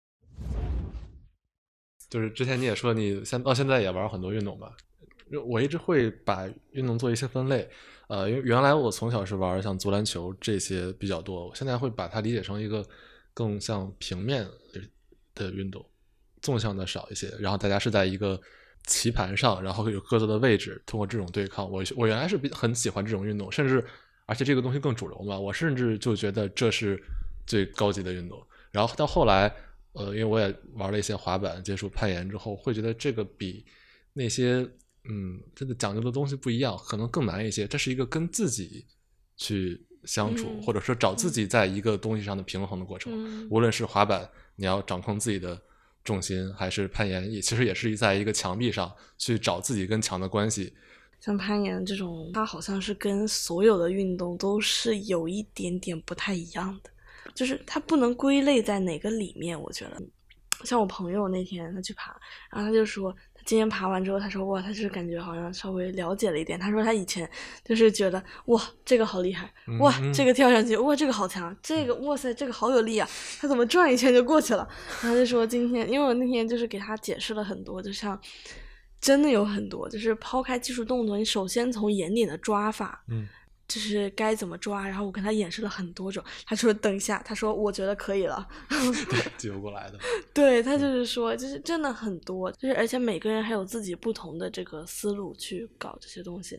[2.11, 4.77] 就是之前你也说，你现到现在也玩很多运动吧？
[5.47, 7.69] 我一直会把运动做一些分类。
[8.09, 12.83] 呃，因为原来我从小是玩像足篮球这些比较多，我现在会把它理解成一个
[13.35, 14.49] 更像平面
[15.35, 15.85] 的运动，
[16.41, 17.31] 纵向的少一些。
[17.39, 18.41] 然后大家是在一个
[18.87, 21.71] 棋盘上，然后有各自的位置，通过这种对抗。
[21.71, 23.85] 我我原来是比很喜欢这种运动，甚至
[24.25, 26.99] 而且这个东西更主流嘛，我甚至就觉得这是
[27.47, 28.43] 最高级的运动。
[28.71, 29.55] 然后到后来，
[29.93, 33.67] 呃，因为我也玩了一些滑板，接触攀岩之后，会觉得这个比
[34.15, 34.67] 那些。
[35.05, 37.67] 嗯，这个讲究的东西不一样，可能更难一些。
[37.67, 38.85] 这是一个跟自己
[39.37, 43.49] 去相处，或者说找自己在一个东西上的平衡的过程。
[43.49, 45.59] 无论是滑板，你要掌控自己的
[46.05, 50.75] 重心，还是攀岩，也其实也是在一个墙壁上去找自己跟墙的关系。
[51.21, 56.91] 像攀岩这种，它好像是跟所有的运动都是有一点点不太一样的，
[57.35, 59.59] 就是它不能归类在哪个里面。
[59.59, 60.03] 我觉得，
[60.65, 62.15] 像我朋友那天他去爬，
[62.53, 63.17] 然后他就说。
[63.49, 66.61] 今天爬完之后，他说哇，他就是感觉好像稍微了解了一点。
[66.61, 67.27] 他说他以前
[67.65, 73.09] 就是觉得哇，这个好厉害，哇，这个跳上去，哇，这个好强，这个哇塞，这个好有力啊，
[73.41, 74.69] 他怎么转一圈就过去了？
[75.01, 78.21] 他就说今天，因为我那天就是给他解释了很多，就像
[79.01, 83.27] 真的有很多，就是抛开技术动作，你首先从眼点的抓法，嗯。
[83.69, 86.25] 就是该怎么抓，然后我跟他演示了很多种。
[86.47, 88.49] 他说：“等一下。”他说：“我觉得可以了。
[89.11, 89.99] ”对， 接不过来的。
[90.33, 96.59] 对他就是说，就是真的很多，就是而且每个人还有自己不同的这个思路去搞这些东西。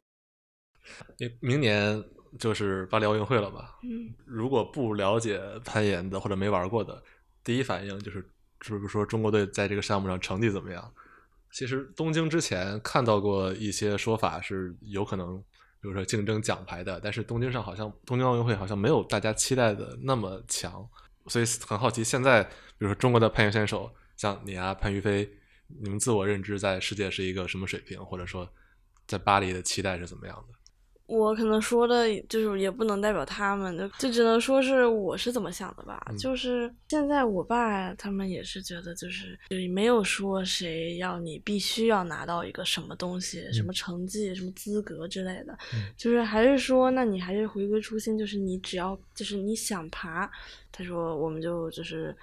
[1.17, 2.03] 你明年
[2.37, 3.79] 就是巴黎奥运会了吧？
[3.83, 4.13] 嗯。
[4.25, 7.01] 如果不了解攀岩的或者没玩过的，
[7.43, 8.23] 第一反应就是，
[8.61, 10.93] 就是说中国队在这个项目上成绩怎么样？
[11.51, 15.43] 其实东京之前看到过一些说法，是有可能。
[15.81, 20.87] 比如说竞争奖牌的，但是东京上好像东京奥运会好像没有大家期待的那么强，
[21.27, 22.49] 所以很好奇现在，比
[22.79, 25.29] 如说中国的攀岩选手，像你啊潘于飞，
[25.81, 28.47] 你们自我认知在世界是一个什么水平，或者说
[29.07, 30.58] 在巴黎的期待是怎么样的？
[31.09, 35.99] 我可能说的，就是也不能代表他们，就就只能说是我是怎么想的吧。
[36.19, 45.57] 就是现在我爸他们也是觉得，就是就是没有说谁要你必须要拿到一个什么东西、什么成绩、什么资格之类的，
[45.97, 50.29] 就是还是说，那你还是回归初心，就是你只要就是你想爬，
[50.71, 52.15] 他说我们就就是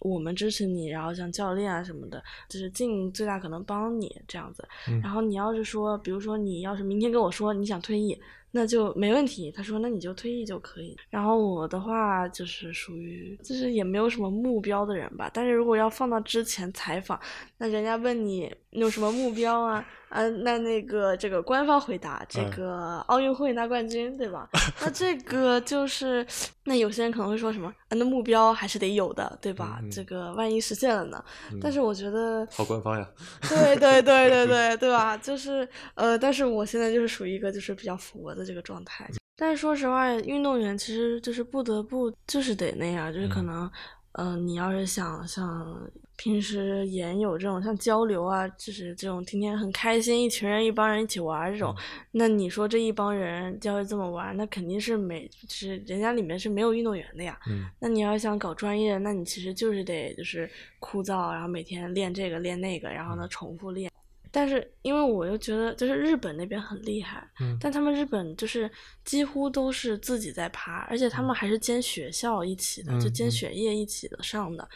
[0.00, 4.66] 我们支持你，然后像教练啊什么的，就是尽最大可能帮你这样子。
[5.02, 8.18] 然后你要是说，比如说你要是明天跟我说你想退役。
[8.52, 10.96] 那就没问题，他说那你就退役就可以。
[11.10, 15.30] 然后我的话就是属于就是也没有什么目标的人吧。
[15.34, 17.20] 但是如果要放到之前采访，
[17.58, 19.86] 那人家问你有什么目标啊？
[20.16, 24.48] 嗯，那那个这个官方回答，这个奥运会拿冠军，对吧？
[24.80, 26.26] 那这个就是，
[26.64, 27.70] 那有些人可能会说什么？
[27.90, 29.78] 那目标还是得有的，对吧？
[29.92, 31.22] 这个万一实现了呢？
[31.60, 33.06] 但是我觉得好官方呀。
[33.48, 35.14] 对对对对 对对吧？
[35.18, 39.06] 就是呃，但是我现在就是属于一个就是比较佛的这个状态。
[39.36, 43.70] 但是说实话，运动员其实就是不得不就是得那样，就是可能。
[44.18, 45.78] 嗯，你要是想像
[46.16, 51.74] 平时也有这种像交流啊，就是这种天天很开心，一群人一帮人一起玩这种，
[52.12, 57.38] 那你说这一帮人要是这么玩，那肯定是没，就是人家里面是没有运动员的呀。
[57.48, 57.66] 嗯。
[57.78, 63.90] 那你要想搞专业，那你其实就是得就是枯燥，然后每天练这个练那个，然后呢重复练。
[64.32, 68.70] 但是，因为我又觉得，就是日本那边很厉害，嗯，但他们日本就是
[69.02, 74.68] 几乎都是自己在爬，而且他们还是兼学校一起的，就兼学业一起的上的，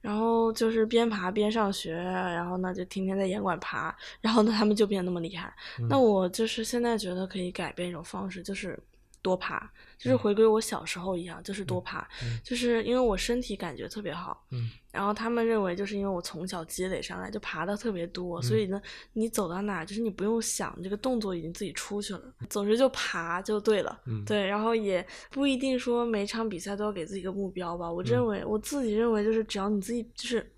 [0.00, 5.52] 然后就是边爬边上学，然后呢就天天在严管爬， 然后呢他们就变那么厉害。
[5.88, 8.78] 那我就是现在觉得可以改变一种方式，就是
[9.22, 9.70] 多爬。
[10.00, 12.08] 就是回归我小时候一样，就是多爬，
[12.42, 18.80] 就是因为我身体感觉特别好，嗯，然后他们认为就是因为我从小积累上来就爬的特别多，所以呢，
[19.12, 30.50] 你走到哪就是你不用想，这个动作已经自己出去了，总之就爬就对了，对，然后也不一定说每场比赛都要给自己一个目标吧，我认为我自己认为就是只要你自己就是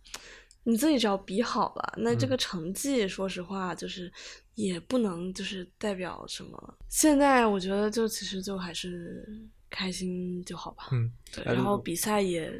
[0.65, 4.13] 你自己只要比好了，那这个成绩说实话就是。
[4.55, 6.79] 也不能就是代表什么。
[6.87, 9.27] 现在我觉得就其实就还是
[9.71, 10.91] 开心就好吧。
[10.93, 11.43] 嗯，对。
[11.43, 12.53] 然后比赛也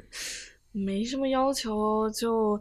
[0.71, 2.59] 没什么要求，就。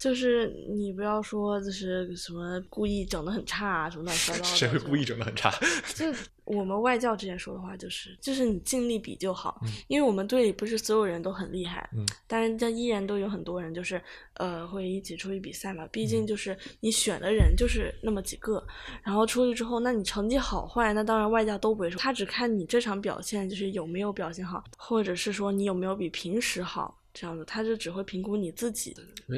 [0.00, 4.48] 就是你不要说就是什么故意整的很差啊什么乱七八糟的。
[4.48, 5.52] 谁会故意整的很差？
[5.94, 6.06] 就
[6.44, 9.60] 我们外教之前说的话就是，就是你尽力比就好。
[9.88, 14.02] 因为我们队里不是所有人都很厉害，嗯，但是这依然都有很多人就是
[14.34, 15.86] 呃会一起出去比赛嘛。
[15.92, 18.66] 毕竟就是你选的人就是那么几个，
[19.02, 26.96] 然后出去之后，那你成绩好坏，那当然外教都不会说，他只看你这场表现就是有没有表现好，或者是说你有没有比平时好。
[27.12, 28.94] 这样子，他就只会评估你自己。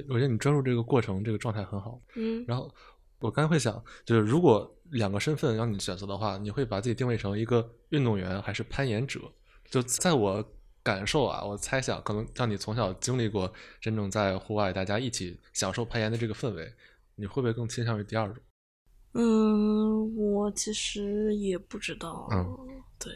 [0.08, 2.00] 我觉得你专注这个过程，这个状态很好。
[2.14, 2.44] 嗯。
[2.46, 2.72] 然后
[3.18, 9.20] 我刚才会想，就是如果两个身份让你选择的话，你会把自己定位成一个运动员还是攀岩者？
[9.70, 10.44] 就在我
[10.82, 16.70] 感受啊，我猜想，可能让你从小经历过真正在户外大家一起享受攀岩的这个氛围，
[17.14, 18.42] 你会不会更倾向于第二种？
[19.14, 22.28] 嗯，我其实也不知道。
[22.32, 22.82] 嗯。
[22.98, 23.12] 对，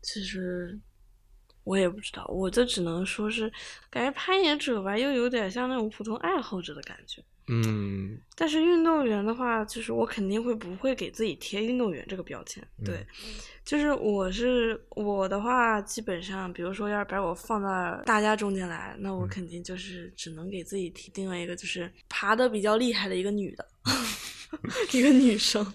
[0.00, 0.80] 其实。
[1.66, 3.52] 我也不知道，我就只能说是
[3.90, 7.20] 感觉攀岩者吧，又有点像那种普通爱好者的感觉。
[7.48, 8.16] 嗯。
[8.36, 12.62] 但是运动员的话，就是我肯定会不会给自己贴运动员这个标签。
[12.84, 13.04] 对，
[13.64, 23.66] 就是我是我的话，基本上，比如说要是把我放到大家中间来，那我肯定就是只能给自己提定了一个，就是爬的比较厉害的一个女的，
[24.94, 25.66] 一个女生。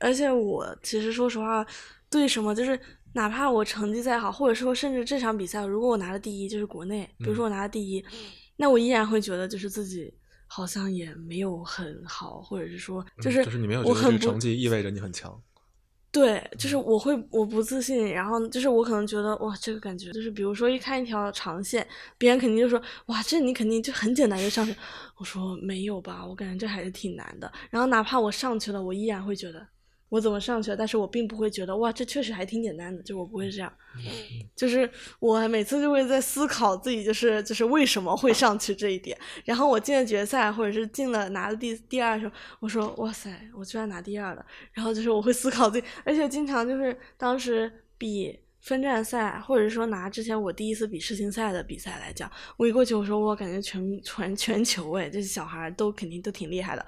[0.00, 1.64] 而且我其实说实话，
[2.10, 2.76] 对什么就是。
[3.14, 8.04] 哪怕我成绩再好，或者说甚至这场比赛，如果我拿了第一，就是国内，比如说我拿了第一，
[8.56, 10.12] 那我依然会觉得就是自己
[10.46, 15.40] 好像也没有很好，或者是说就是就是你没有觉得这个成绩意味着你很强。
[16.10, 21.86] 对，就是我会我不自信，然后就是我可能觉得哇，这个感觉就是比如说一看一条长线，
[22.16, 24.74] 别人肯定就说哇，这你肯定就很简单就上去，
[25.18, 27.52] 我说没有吧，我感觉这还是挺难的。
[27.68, 29.64] 然后哪怕我上去了，我依然会觉得。
[30.08, 30.76] 我怎么上去了？
[30.76, 33.72] 但是我并不会觉得哇，这确实还挺简单的，就我不会这样，
[34.56, 34.90] 就是
[35.20, 39.18] 我每次就会在思考自己就是就是为什么会上去这一点。
[39.44, 44.44] 然后我进了决赛，或者是进了拿了第第二的时候，我说哇塞，我居然拿第二了。
[44.72, 56.84] 然后就是我会思考自己，而且经常就是当时比分站赛，或者说拿之前我第一次比世青赛的比赛来讲，我一过去我说我感觉全全全球哎，这些小孩都肯定都挺厉害的。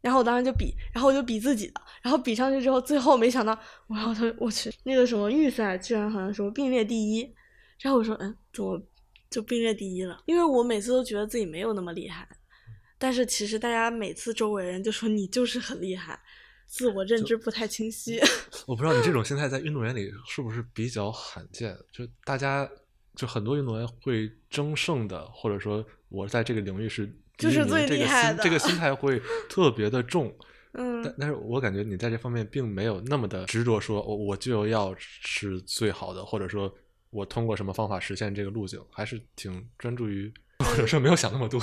[0.00, 7.22] 然后我当时就比，然后我就比自己的，然后比上去之后，最后没想到，然后他我去那个什么预赛居然好像什么并列第一，
[7.80, 8.80] 然后我说嗯，怎么
[9.28, 10.22] 就并列第一了？
[10.26, 12.28] 因为我每次都觉得自己没有那么厉害，
[12.96, 16.16] 但是其实大家每次周围人就说你就是很厉害，
[16.66, 18.20] 自我认知不太清晰。
[18.66, 21.76] 我不知道你这种心态在运动员里是不是比较罕见？
[21.90, 22.70] 就大家
[23.16, 27.12] 就很多运动员会争胜的，或者说我在这个领域是。
[27.38, 30.34] 就是最厉害的，这个心态会 特别的重，
[30.72, 36.70] 嗯，但但是我感觉你在这方面并没有那么的执着，说我我就要是最好的，或者说
[37.10, 41.62] 我通过什么方法实现这个路径，还是挺专注于或者说没有想那么多。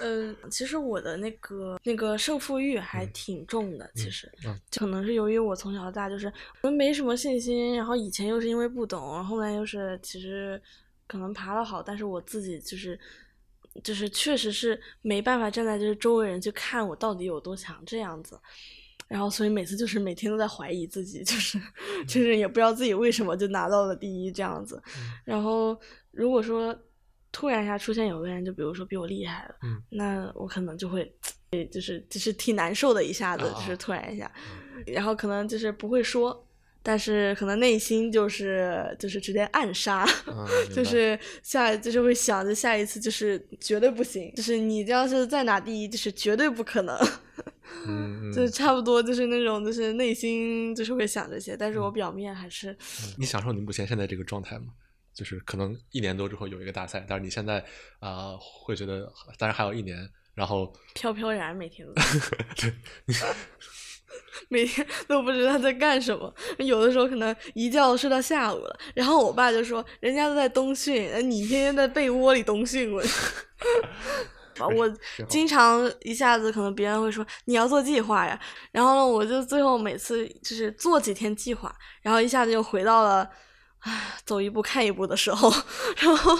[0.00, 4.30] 嗯，其实我的那个那个胜负欲还挺重的，其实，
[4.76, 10.60] 可能是由于我从小到大就是可能没什么信心，然后以前又是因为不懂，后来又是其实
[11.06, 12.98] 可能爬的好，但是我自己就是
[13.82, 18.38] 就是确实是没办法站在就是周围人去看我到底有多强这样子，
[19.08, 21.58] 然后所以每次就是每天都在怀疑自己，就是
[22.06, 24.82] 就是也不知道自己为什么就拿到了第一这样子，
[25.24, 25.78] 然后
[26.10, 26.76] 如果说。
[27.36, 29.56] 突然一下出现有个人，就比如说比我厉害了，
[29.90, 31.12] 那我可能就会，
[31.68, 34.32] 就是就是挺难受的，一下子就是突然一下，
[34.86, 36.46] 然后可能就是不会说，
[36.84, 40.06] 但是可能内心就是就是直接暗杀，
[40.72, 46.94] 就是下就是会想着下一次就是绝对不行，就是你要是再拿第一，就是绝对不可能，
[48.34, 52.76] 就差不多就是那种就是内心就是会想这些，但是我表面还是。
[53.16, 54.66] 你享受你目前现在这个状态吗？
[55.14, 57.64] 就是可能一年多之后有一个大赛，但是你现在
[58.00, 59.96] 啊会觉得，当然还有一年，
[60.34, 61.94] 然后飘飘然每天都，
[62.60, 62.74] 对，
[64.48, 73.02] 每天都不知道在干什么，有的时候可能一觉睡到下午了，然后我爸就说，人家都在冬训，你天天在被窝里冬训，我，
[74.76, 74.96] 我
[75.28, 78.38] 经常一下子可能别人会说你要做计划呀，
[78.72, 83.28] 然后呢，我就最后每次就是做几天计划，然后一下子又回到了。
[83.86, 85.52] 唉，走一步看一步的时候，
[86.00, 86.38] 然后，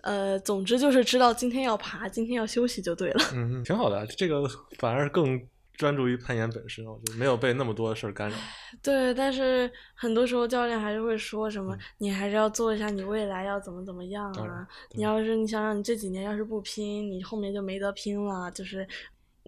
[0.00, 3.22] 呃，总之就是知道今天要爬，今天要休息就对了。
[3.34, 4.42] 嗯，挺好的，这个
[4.78, 5.38] 反而更
[5.76, 8.36] 专注于攀岩本身，我觉得没有被那么多的事儿干扰。
[8.82, 14.66] 对，但是很多时候教练还是会说什么，你还是要做一下，你未来要怎么怎么样啊？
[14.94, 18.86] 你要是你想想，你这几年要是不拼，你后面就没得拼了，就是。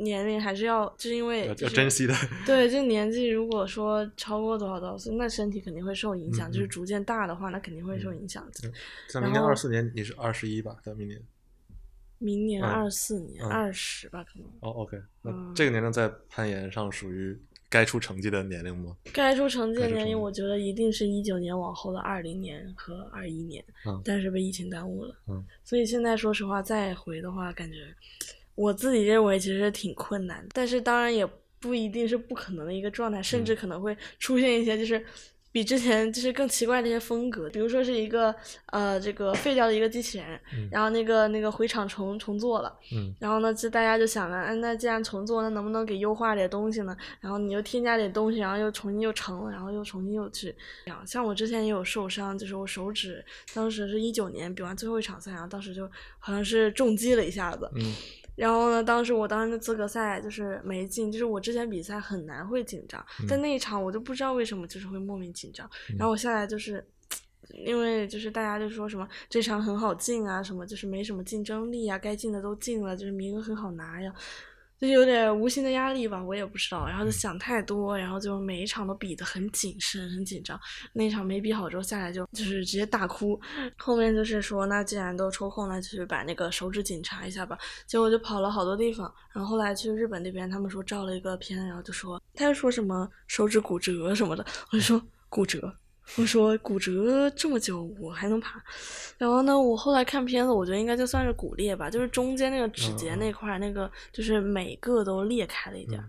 [0.01, 2.15] 年龄还是要，就是因为要珍惜的。
[2.47, 6.49] 对，就年纪如果说超过多少多少岁，那身体肯定会受影响。
[6.53, 8.49] 就是逐渐大的话，那肯定会受影响。
[9.09, 10.77] 像明年二四年，你是二十一吧？
[10.85, 11.21] 在明年。
[12.19, 14.47] 明年二四年二十吧，可能。
[14.61, 17.39] 哦，OK，那这个年龄在攀岩上属于
[17.69, 18.97] 该出成绩的年龄吗？
[19.13, 23.65] 该出成绩的年龄，我觉得一定是一九年往后的二零年和二一年。
[23.87, 24.01] 嗯。
[24.05, 25.15] 但是被疫情耽误了。
[25.29, 25.45] 嗯。
[25.65, 27.77] 所以现在说实话，再回的话，感觉。
[28.55, 31.25] 我自己认为其实挺困难，但是当然也
[31.61, 35.05] 不一定是不可能的一个状态，甚至可能会出现一些就是
[35.51, 38.35] 比之前就是更奇怪的一些风格，比如说是一个
[38.67, 40.41] 呃这个废掉的一个机器人，
[40.71, 42.73] 然后那个那个回厂重重做了，
[43.19, 46.97] 然后呢就大家就想着，哎那既然重做，那能不能给优化点东西呢？
[47.21, 50.55] 然后你又添加点东西，然后又重新又成了，然后又重新又去，
[51.07, 53.25] 像我之前也有受伤，就是我手指
[53.55, 57.69] 当时是一九年比完最后一场赛，然后当时就好像是重击了一下子。
[58.39, 58.85] 然后呢？
[58.85, 65.69] 当时我当时的资格赛就是没进，就是我之前比赛很难会紧张，但那一场我就不知道为什么就是会莫名紧张。
[65.99, 66.87] 然后我下来就是，
[67.67, 74.15] 因为就是大家就说什么这场很好进啊，什么就是没什么竞争力啊，该进的都进了，就是名额很好拿呀。
[74.81, 76.87] 就是有点无形的压力吧，我也不知道。
[76.87, 80.59] 然后就想太多，然后就每一场都比得很谨慎、很紧张。
[80.93, 83.39] 那场没比好之后下来就就是直接大哭。
[83.77, 87.59] 后面就是说，那既然都抽空了，就去把那个手指检查一下吧。
[87.87, 89.13] 结果就跑了好多地方。
[89.33, 94.47] 然后后来去日本那边，他们说照了一个片，然后就说他又说什么手指骨折什么的。
[94.71, 95.75] 我就说骨折。
[96.17, 98.63] 我说骨折这么久，我还能爬。
[99.19, 106.03] 然后呢，我后来看片子，我觉得应该就算是骨裂吧，就是中间那个指节那块，那个就是每个都裂开了一点，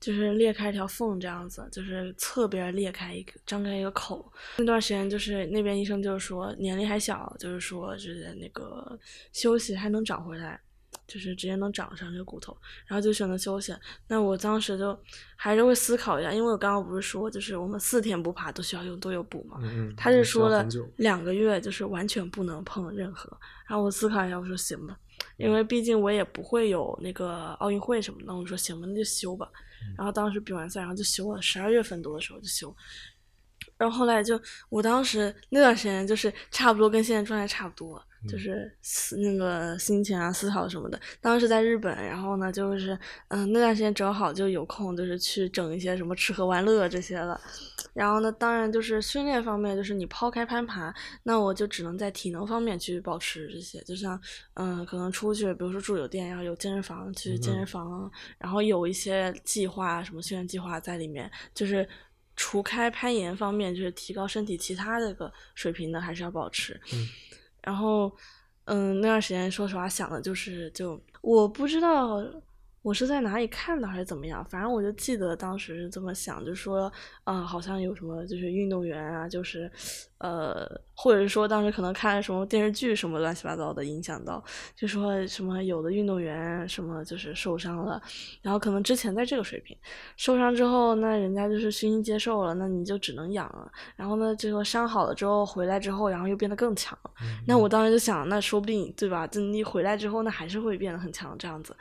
[0.00, 4.30] 就是裂开一条缝这样子，就是侧边裂开一个，张开一个口。
[4.58, 8.98] 那段时间就是那边医生就是说年龄还小，就是说是那个
[9.32, 10.60] 休息还能长回来。
[11.06, 13.74] 就是直接能长上这个骨头，然后就选择休息。
[14.08, 14.98] 那我当时就
[15.36, 19.58] 还是会思考一下，因为我刚刚不是说，就是我们四天不爬都需要用都有补嘛。
[19.62, 23.30] 嗯他是说了两个月，就是完全不能碰任何。
[23.68, 24.98] 然后我思考一下，我说行吧，
[25.36, 28.34] 因为毕竟我也不会有那个奥运会什么的。
[28.34, 29.48] 我说行吧，那就休吧。
[29.96, 32.74] 然后当时比完赛，然后就休了，十二月份多的时候就休。
[33.76, 34.40] 然后后来就，
[34.70, 38.02] 我当时那段时间就是差不多跟现在状态差不多。
[38.26, 41.00] 就是思那个心情啊，思考什么的。
[41.20, 42.98] 当时在日本，然后呢，就是
[43.28, 47.40] 嗯，那段时间正好就有空，就是去整一些什么吃喝玩乐这些了。
[47.92, 53.80] 然后呢，当然就是训练方面，就是你抛开攀爬，那我就只能在体能方面去保持这些。
[53.84, 54.20] 就像
[54.54, 61.30] 嗯，可能出去，比如说住酒店，然后有健身房，去健身房，然后有一些计划，什么训练计划在里面。
[61.54, 61.88] 就是
[62.36, 66.78] 除开攀岩方面，就是提高身体其他的个水平的，还是要保持。
[66.92, 67.08] 嗯。
[67.66, 68.10] 然后，
[68.64, 72.24] 嗯，那段时间说实话想的就是，就我不知道
[72.82, 76.90] 我是在哪里看的还是怎么样，反正我就记得当时是这么想，就说，
[77.24, 79.68] 啊，好像有什么就是运动员啊，就是，
[80.18, 80.64] 呃，
[80.96, 84.42] 或者说当时可能看什么电视剧什么乱七八糟的影响到，
[84.74, 88.00] 就说什么有的运动员什么就是受伤了，
[88.40, 89.76] 然后可能之前在这个水平，
[90.16, 96.98] 受伤之后那人家就是虚心接受了，那你就只能养了，然后呢这个伤好了之后回来之后，然后又变得更强，
[97.46, 99.26] 那我当时就想，那说不定对吧？
[99.26, 101.76] 就你回来之后，那还是会变得很强这样子，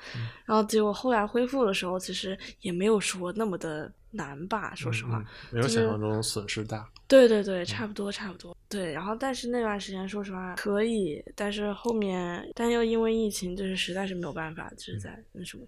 [0.46, 3.92] 然后结果后来恢复的时候，其实也没有说那么的。
[4.18, 5.22] 难吧，说实话，
[5.52, 6.88] 没有想象中损失大。
[7.08, 8.56] 对对对，差不多差不多。
[8.68, 15.64] 对，然后但是那段时间，说实话可以，但是后面，但又因为疫情，就是实在是没有办法，就是在那什么，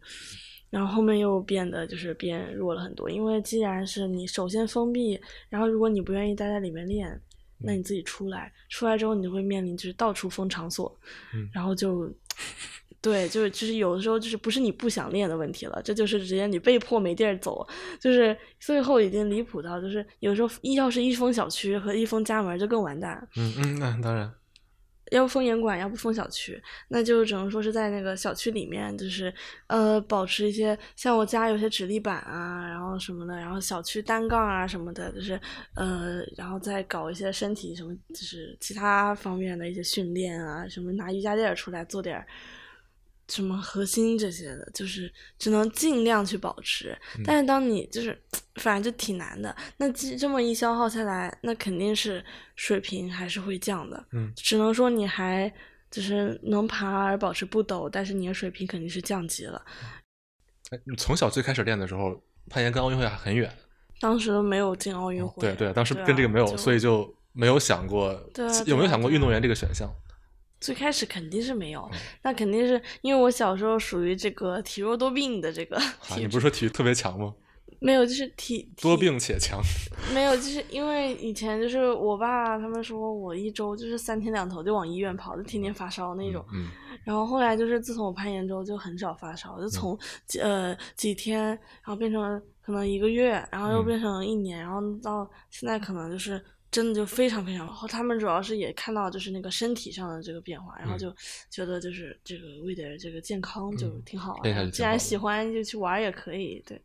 [0.69, 3.09] 然后后面又变得就是变弱了很多。
[3.09, 5.19] 因为既然是你首先封闭，
[5.49, 7.21] 然后如果你不愿意待在里面练，
[7.59, 10.93] 那你自己出来，出来之后你就会面临就是到处封场所，
[11.53, 12.11] 然后就。
[12.99, 17.65] 对，就是就是有的时候就是不是你不想练的问题了，这就是直接你被迫没地儿走，
[17.99, 23.27] 就是最后已经离谱到就是有时候一要是一封小区和一封家门就更完蛋。
[23.37, 24.29] 嗯嗯，那当然，
[25.11, 29.33] 要不封严管，要不封小区，那就只能说是在那个小区里面，就是
[29.67, 35.39] 呃保持一些像我家有些直立板啊，然后什么的，然后小区单杠啊什么的，就是
[35.75, 42.25] 呃然后再搞一些身体什么，就是其他方面的一些训练啊，什么拿瑜伽垫出来做点。
[43.29, 46.97] 什么核心这些的，就是只能尽量去保持。
[47.25, 48.17] 但是当你就是，
[48.55, 49.55] 反正就挺难的。
[49.77, 52.23] 那这这么一消耗下来，那肯定是
[52.55, 54.05] 水平还是会降的。
[54.11, 55.51] 嗯，只能说你还
[55.91, 59.61] 就是能爬而保持不抖，但是你的水平肯定是降级了。
[60.69, 63.51] 哎，你从小最开始练的时候，攀岩跟奥运会还很远。
[63.99, 65.41] 当时都没有进奥运会。
[65.41, 68.13] 对对，当时跟这个没有，所以就没有想过。
[68.65, 69.91] 有没有想过运动员这个选项？
[70.59, 71.89] 最开始肯定是没有，
[72.23, 75.79] 那肯定是因为我小时候属于这个体弱多病的这个。
[76.17, 77.33] 你不是说体育特别强吗？
[77.79, 79.61] 没有，就是体多病且强。
[80.11, 86.43] 没有，就是因为以前就是我爸他们说我一周就是三天两头就往医院跑，就天天发烧那种。
[86.51, 86.67] 嗯。
[87.03, 89.97] 然后后来就是自从我攀岩之后就很少发烧，就从
[90.41, 96.43] 呃几天，然后变成可能一个月，然后又变成一年，然后到现在可能就是。
[96.69, 101.13] 真的就非常非常好，他们主要是也看到就是那个身体上的这个变化，然后就
[101.49, 104.41] 觉得就是这个为点这个健康就挺好。
[104.71, 106.81] 既然喜欢就去玩也可以，对。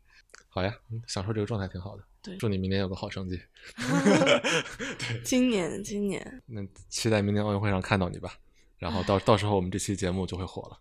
[0.49, 0.73] 好呀，
[1.07, 2.05] 享受这个状态挺好的。
[2.23, 3.41] 对，祝你明年有个好成绩。
[3.77, 6.43] 对，今年今年。
[6.47, 8.33] 那期待明年奥运会上看到你吧，
[8.79, 10.79] 然后到 到时候我们这期节目就会火了。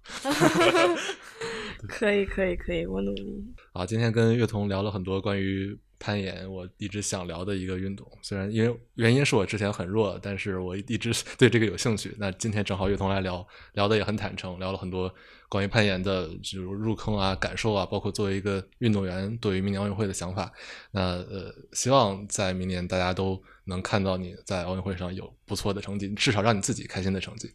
[1.88, 3.44] 可以可以可以，我努力。
[3.74, 5.76] 好，今天跟乐童聊了很多关于。
[6.02, 12.16] 攀岩，我一直想聊的一个运动，虽然因为原因是我之前很弱，但是我一直对这个有兴趣。
[12.18, 15.14] 那今天正好乐童来聊，聊的也很坦诚，聊了很多
[15.48, 20.52] 关于攀岩的，就入坑啊、感受啊，包括作为一个运动员对于明年奥运会的想法。
[20.90, 27.52] 那呃，希望在明年大家都能看到你在奥运会上有不错的成绩，至少让你自己开心的成绩。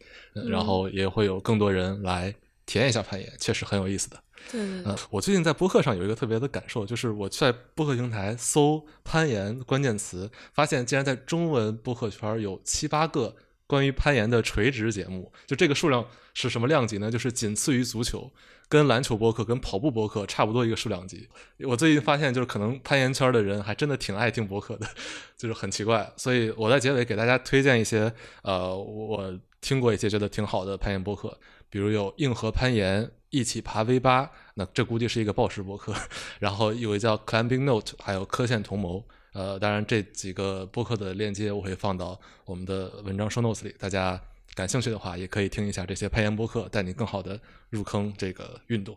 [0.48, 2.32] 然后也会有更多人来
[2.64, 4.22] 体验一下攀岩，确实很有意思的。
[4.50, 13.34] 对对对，我最近在播客上有一个特别的感受，就是我在播客平台搜攀岩关键词，发现竟然在中文播客圈有七八个
[13.66, 15.32] 关于攀岩的垂直节目。
[15.46, 17.10] 就这个数量是什么量级呢？
[17.10, 18.30] 就是仅次于足球，
[18.68, 21.28] 跟篮球播客、跟跑步播客差不多一个数量级。
[21.60, 24.86] 我最近发现，就是可能攀岩圈的人还真的挺爱听播客的，
[25.36, 26.12] 就是很奇怪。
[26.16, 28.12] 所以我在结尾给大家推荐一些，
[28.42, 31.36] 呃，我听过一些觉得挺好的攀岩播客，
[31.68, 33.10] 比如有硬核攀岩。
[33.36, 35.94] 一起爬 V 八，那这估计是一个报时博客。
[36.38, 39.04] 然后有一叫 Climbing Note，还有科线同谋。
[39.32, 44.18] 呃，当然这几个播客的链接我会放到我们的文章 show notes 里，大家
[44.54, 47.38] 感兴趣的话也可以听一下这些攀岩博客，带你更好的
[47.68, 48.96] 入坑这个运动。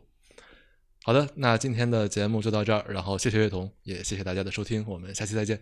[1.03, 5.61] 好的，那今天的节目就到这儿，然后谢谢乐童，也谢谢大家的收听，我们下期再见。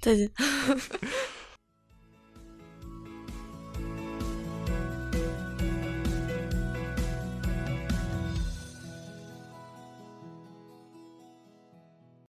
[0.00, 0.28] 再见。